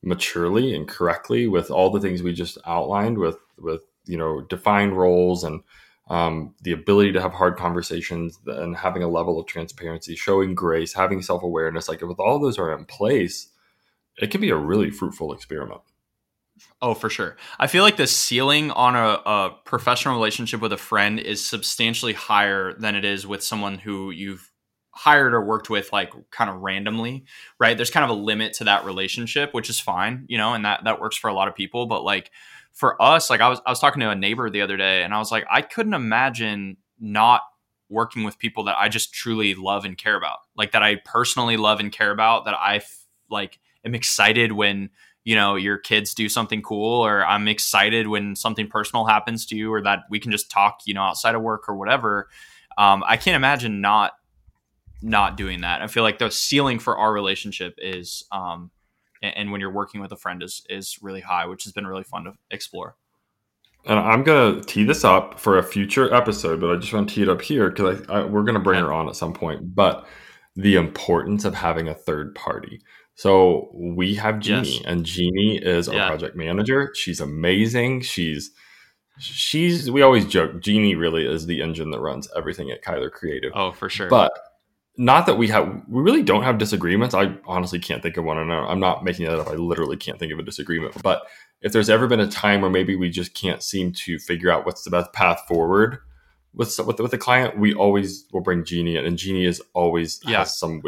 maturely 0.01 0.75
and 0.75 0.87
correctly 0.87 1.47
with 1.47 1.69
all 1.69 1.91
the 1.91 1.99
things 1.99 2.23
we 2.23 2.33
just 2.33 2.57
outlined 2.65 3.19
with, 3.19 3.37
with, 3.59 3.81
you 4.05 4.17
know, 4.17 4.41
defined 4.41 4.97
roles 4.97 5.43
and 5.43 5.61
um, 6.09 6.55
the 6.63 6.71
ability 6.71 7.11
to 7.11 7.21
have 7.21 7.33
hard 7.33 7.57
conversations 7.57 8.39
and 8.47 8.75
having 8.75 9.03
a 9.03 9.07
level 9.07 9.39
of 9.39 9.45
transparency, 9.45 10.15
showing 10.15 10.55
grace, 10.55 10.93
having 10.93 11.21
self 11.21 11.43
awareness, 11.43 11.87
like 11.87 12.01
with 12.01 12.19
all 12.19 12.39
those 12.39 12.57
are 12.57 12.73
in 12.75 12.85
place, 12.85 13.49
it 14.17 14.31
can 14.31 14.41
be 14.41 14.49
a 14.49 14.55
really 14.55 14.89
fruitful 14.89 15.31
experiment. 15.31 15.81
Oh, 16.81 16.93
for 16.93 17.09
sure. 17.09 17.37
I 17.59 17.67
feel 17.67 17.83
like 17.83 17.97
the 17.97 18.07
ceiling 18.07 18.71
on 18.71 18.95
a, 18.95 19.21
a, 19.25 19.57
professional 19.65 20.13
relationship 20.13 20.61
with 20.61 20.73
a 20.73 20.77
friend 20.77 21.19
is 21.19 21.45
substantially 21.45 22.13
higher 22.13 22.73
than 22.73 22.95
it 22.95 23.05
is 23.05 23.27
with 23.27 23.43
someone 23.43 23.77
who 23.77 24.11
you've 24.11 24.51
hired 24.91 25.33
or 25.33 25.43
worked 25.43 25.69
with 25.69 25.91
like 25.93 26.11
kind 26.31 26.49
of 26.49 26.57
randomly, 26.57 27.25
right? 27.59 27.77
There's 27.77 27.91
kind 27.91 28.03
of 28.03 28.09
a 28.09 28.21
limit 28.21 28.53
to 28.53 28.65
that 28.65 28.85
relationship, 28.85 29.53
which 29.53 29.69
is 29.69 29.79
fine, 29.79 30.25
you 30.27 30.37
know, 30.37 30.53
and 30.53 30.65
that 30.65 30.83
that 30.83 30.99
works 30.99 31.15
for 31.15 31.29
a 31.29 31.33
lot 31.33 31.47
of 31.47 31.55
people, 31.55 31.85
but 31.85 32.03
like 32.03 32.31
for 32.73 33.01
us, 33.01 33.29
like 33.29 33.41
I 33.41 33.49
was 33.49 33.61
I 33.65 33.69
was 33.69 33.79
talking 33.79 34.01
to 34.01 34.09
a 34.09 34.15
neighbor 34.15 34.49
the 34.49 34.61
other 34.61 34.77
day 34.77 35.03
and 35.03 35.13
I 35.13 35.17
was 35.19 35.31
like 35.31 35.45
I 35.49 35.61
couldn't 35.61 35.93
imagine 35.93 36.77
not 36.99 37.41
working 37.89 38.23
with 38.23 38.37
people 38.37 38.65
that 38.65 38.77
I 38.77 38.89
just 38.89 39.13
truly 39.13 39.55
love 39.55 39.85
and 39.85 39.97
care 39.97 40.15
about. 40.15 40.39
Like 40.55 40.71
that 40.73 40.83
I 40.83 40.95
personally 41.05 41.57
love 41.57 41.79
and 41.79 41.91
care 41.91 42.11
about 42.11 42.45
that 42.45 42.53
I 42.53 42.81
like 43.29 43.59
am 43.85 43.95
excited 43.95 44.51
when 44.51 44.89
you 45.23 45.35
know 45.35 45.55
your 45.55 45.77
kids 45.77 46.13
do 46.13 46.29
something 46.29 46.61
cool 46.61 47.05
or 47.05 47.25
i'm 47.25 47.47
excited 47.47 48.07
when 48.07 48.35
something 48.35 48.67
personal 48.67 49.05
happens 49.05 49.45
to 49.45 49.55
you 49.55 49.71
or 49.71 49.81
that 49.81 49.99
we 50.09 50.19
can 50.19 50.31
just 50.31 50.49
talk 50.49 50.81
you 50.85 50.93
know 50.93 51.01
outside 51.01 51.35
of 51.35 51.41
work 51.41 51.67
or 51.67 51.75
whatever 51.75 52.29
um, 52.77 53.03
i 53.07 53.17
can't 53.17 53.35
imagine 53.35 53.81
not 53.81 54.13
not 55.01 55.37
doing 55.37 55.61
that. 55.61 55.81
I 55.81 55.87
feel 55.87 56.03
like 56.03 56.19
the 56.19 56.29
ceiling 56.29 56.79
for 56.79 56.97
our 56.97 57.13
relationship 57.13 57.75
is 57.77 58.25
um, 58.31 58.71
and, 59.21 59.37
and 59.37 59.51
when 59.51 59.61
you're 59.61 59.71
working 59.71 60.01
with 60.01 60.11
a 60.11 60.17
friend 60.17 60.43
is 60.43 60.65
is 60.69 60.97
really 61.01 61.21
high 61.21 61.45
which 61.45 61.63
has 61.63 61.73
been 61.73 61.87
really 61.87 62.03
fun 62.03 62.25
to 62.25 62.33
explore. 62.51 62.95
And 63.85 63.97
i'm 63.97 64.23
going 64.23 64.59
to 64.59 64.67
tee 64.67 64.83
this 64.83 65.05
up 65.05 65.39
for 65.39 65.57
a 65.57 65.63
future 65.63 66.13
episode 66.13 66.59
but 66.59 66.69
i 66.69 66.75
just 66.75 66.91
want 66.91 67.07
to 67.09 67.15
tee 67.15 67.21
it 67.23 67.29
up 67.29 67.41
here 67.41 67.69
because 67.69 67.99
we're 68.29 68.43
going 68.43 68.55
to 68.55 68.59
bring 68.59 68.81
her 68.81 68.91
on 68.91 69.07
at 69.07 69.15
some 69.15 69.33
point. 69.33 69.75
But 69.75 70.05
the 70.55 70.75
importance 70.75 71.45
of 71.45 71.55
having 71.55 71.87
a 71.87 71.93
third 71.93 72.35
party 72.35 72.81
so 73.19 73.69
we 73.73 74.15
have 74.15 74.39
Jeannie, 74.39 74.75
yes. 74.75 74.81
and 74.85 75.05
Jeannie 75.05 75.57
is 75.57 75.89
our 75.89 75.95
yeah. 75.95 76.07
project 76.07 76.37
manager. 76.37 76.93
She's 76.95 77.19
amazing. 77.19 77.99
She's 77.99 78.49
she's 79.19 79.91
we 79.91 80.01
always 80.01 80.25
joke 80.25 80.61
Jeannie 80.61 80.95
really 80.95 81.25
is 81.25 81.45
the 81.45 81.61
engine 81.61 81.91
that 81.91 81.99
runs 81.99 82.29
everything 82.33 82.71
at 82.71 82.81
Kyler 82.81 83.11
Creative. 83.11 83.51
Oh, 83.53 83.73
for 83.73 83.89
sure. 83.89 84.07
But 84.07 84.31
not 84.95 85.25
that 85.25 85.37
we 85.37 85.49
have 85.49 85.67
we 85.89 86.01
really 86.01 86.23
don't 86.23 86.43
have 86.43 86.59
disagreements. 86.59 87.13
I 87.13 87.35
honestly 87.45 87.77
can't 87.77 88.01
think 88.01 88.15
of 88.15 88.23
one. 88.23 88.37
And 88.37 88.53
I'm 88.53 88.79
not 88.79 89.03
making 89.03 89.25
that 89.25 89.37
up. 89.37 89.49
I 89.49 89.55
literally 89.55 89.97
can't 89.97 90.17
think 90.17 90.31
of 90.31 90.39
a 90.39 90.43
disagreement. 90.43 90.95
But 91.03 91.23
if 91.61 91.73
there's 91.73 91.89
ever 91.89 92.07
been 92.07 92.21
a 92.21 92.31
time 92.31 92.61
where 92.61 92.71
maybe 92.71 92.95
we 92.95 93.09
just 93.09 93.33
can't 93.33 93.61
seem 93.61 93.91
to 94.05 94.17
figure 94.17 94.49
out 94.49 94.65
what's 94.65 94.85
the 94.85 94.91
best 94.91 95.11
path 95.11 95.41
forward 95.45 95.97
with 96.53 96.79
with, 96.79 97.01
with 97.01 97.11
the 97.11 97.17
client, 97.17 97.59
we 97.59 97.73
always 97.73 98.27
will 98.31 98.39
bring 98.39 98.63
Jeannie 98.63 98.95
in, 98.95 99.05
and 99.05 99.17
Jeannie 99.17 99.45
is 99.45 99.61
always 99.73 100.21
yeah. 100.23 100.37
has 100.37 100.57
some 100.57 100.81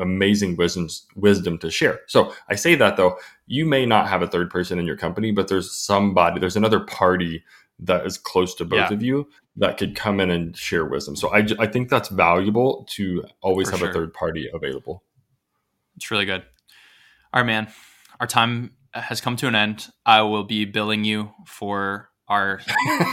amazing 0.00 0.56
wisdom 0.56 0.88
wisdom 1.14 1.58
to 1.58 1.70
share. 1.70 2.00
So 2.06 2.34
I 2.48 2.54
say 2.54 2.74
that 2.76 2.96
though, 2.96 3.18
you 3.46 3.66
may 3.66 3.86
not 3.86 4.08
have 4.08 4.22
a 4.22 4.26
third 4.26 4.50
person 4.50 4.78
in 4.78 4.86
your 4.86 4.96
company, 4.96 5.32
but 5.32 5.48
there's 5.48 5.70
somebody, 5.70 6.40
there's 6.40 6.56
another 6.56 6.80
party 6.80 7.44
that 7.78 8.06
is 8.06 8.18
close 8.18 8.54
to 8.56 8.64
both 8.64 8.90
yeah. 8.90 8.92
of 8.92 9.02
you 9.02 9.28
that 9.56 9.78
could 9.78 9.96
come 9.96 10.20
in 10.20 10.30
and 10.30 10.56
share 10.56 10.84
wisdom. 10.84 11.16
So 11.16 11.28
I, 11.30 11.46
I 11.58 11.66
think 11.66 11.88
that's 11.88 12.08
valuable 12.08 12.86
to 12.90 13.24
always 13.42 13.68
For 13.68 13.72
have 13.72 13.80
sure. 13.80 13.90
a 13.90 13.92
third 13.92 14.14
party 14.14 14.48
available. 14.52 15.02
It's 15.96 16.10
really 16.10 16.26
good. 16.26 16.42
All 17.32 17.42
right, 17.42 17.46
man. 17.46 17.68
Our 18.20 18.26
time 18.26 18.72
has 18.92 19.20
come 19.20 19.36
to 19.36 19.48
an 19.48 19.54
end. 19.54 19.88
I 20.04 20.22
will 20.22 20.44
be 20.44 20.64
billing 20.64 21.04
you 21.04 21.30
for 21.46 22.09
our 22.30 22.60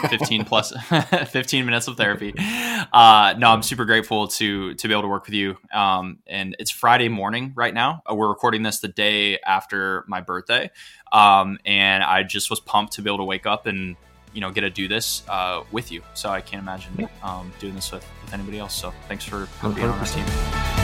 15 0.09 0.45
plus 0.45 0.71
15 1.27 1.65
minutes 1.65 1.87
of 1.87 1.97
therapy. 1.97 2.33
Uh, 2.37 3.33
no, 3.37 3.49
I'm 3.49 3.63
super 3.63 3.83
grateful 3.83 4.27
to 4.29 4.75
to 4.75 4.87
be 4.87 4.93
able 4.93 5.01
to 5.01 5.07
work 5.07 5.25
with 5.25 5.33
you. 5.33 5.57
Um, 5.73 6.19
and 6.27 6.55
it's 6.59 6.71
Friday 6.71 7.09
morning 7.09 7.51
right 7.55 7.73
now. 7.73 8.03
Uh, 8.09 8.15
we're 8.15 8.29
recording 8.29 8.63
this 8.63 8.79
the 8.79 8.87
day 8.87 9.39
after 9.39 10.05
my 10.07 10.21
birthday, 10.21 10.69
um, 11.11 11.57
and 11.65 12.03
I 12.03 12.23
just 12.23 12.49
was 12.49 12.59
pumped 12.59 12.93
to 12.93 13.01
be 13.01 13.09
able 13.09 13.17
to 13.17 13.25
wake 13.25 13.45
up 13.45 13.65
and 13.65 13.97
you 14.33 14.41
know 14.41 14.51
get 14.51 14.61
to 14.61 14.69
do 14.69 14.87
this 14.87 15.23
uh, 15.27 15.63
with 15.71 15.91
you. 15.91 16.03
So 16.13 16.29
I 16.29 16.39
can't 16.39 16.61
imagine 16.61 17.09
um, 17.23 17.51
doing 17.59 17.73
this 17.73 17.91
with, 17.91 18.05
with 18.23 18.33
anybody 18.33 18.59
else. 18.59 18.75
So 18.75 18.93
thanks 19.07 19.25
for, 19.25 19.47
for 19.47 19.69
being 19.69 19.87
on 19.87 19.97
our 19.97 20.05
team. 20.05 20.76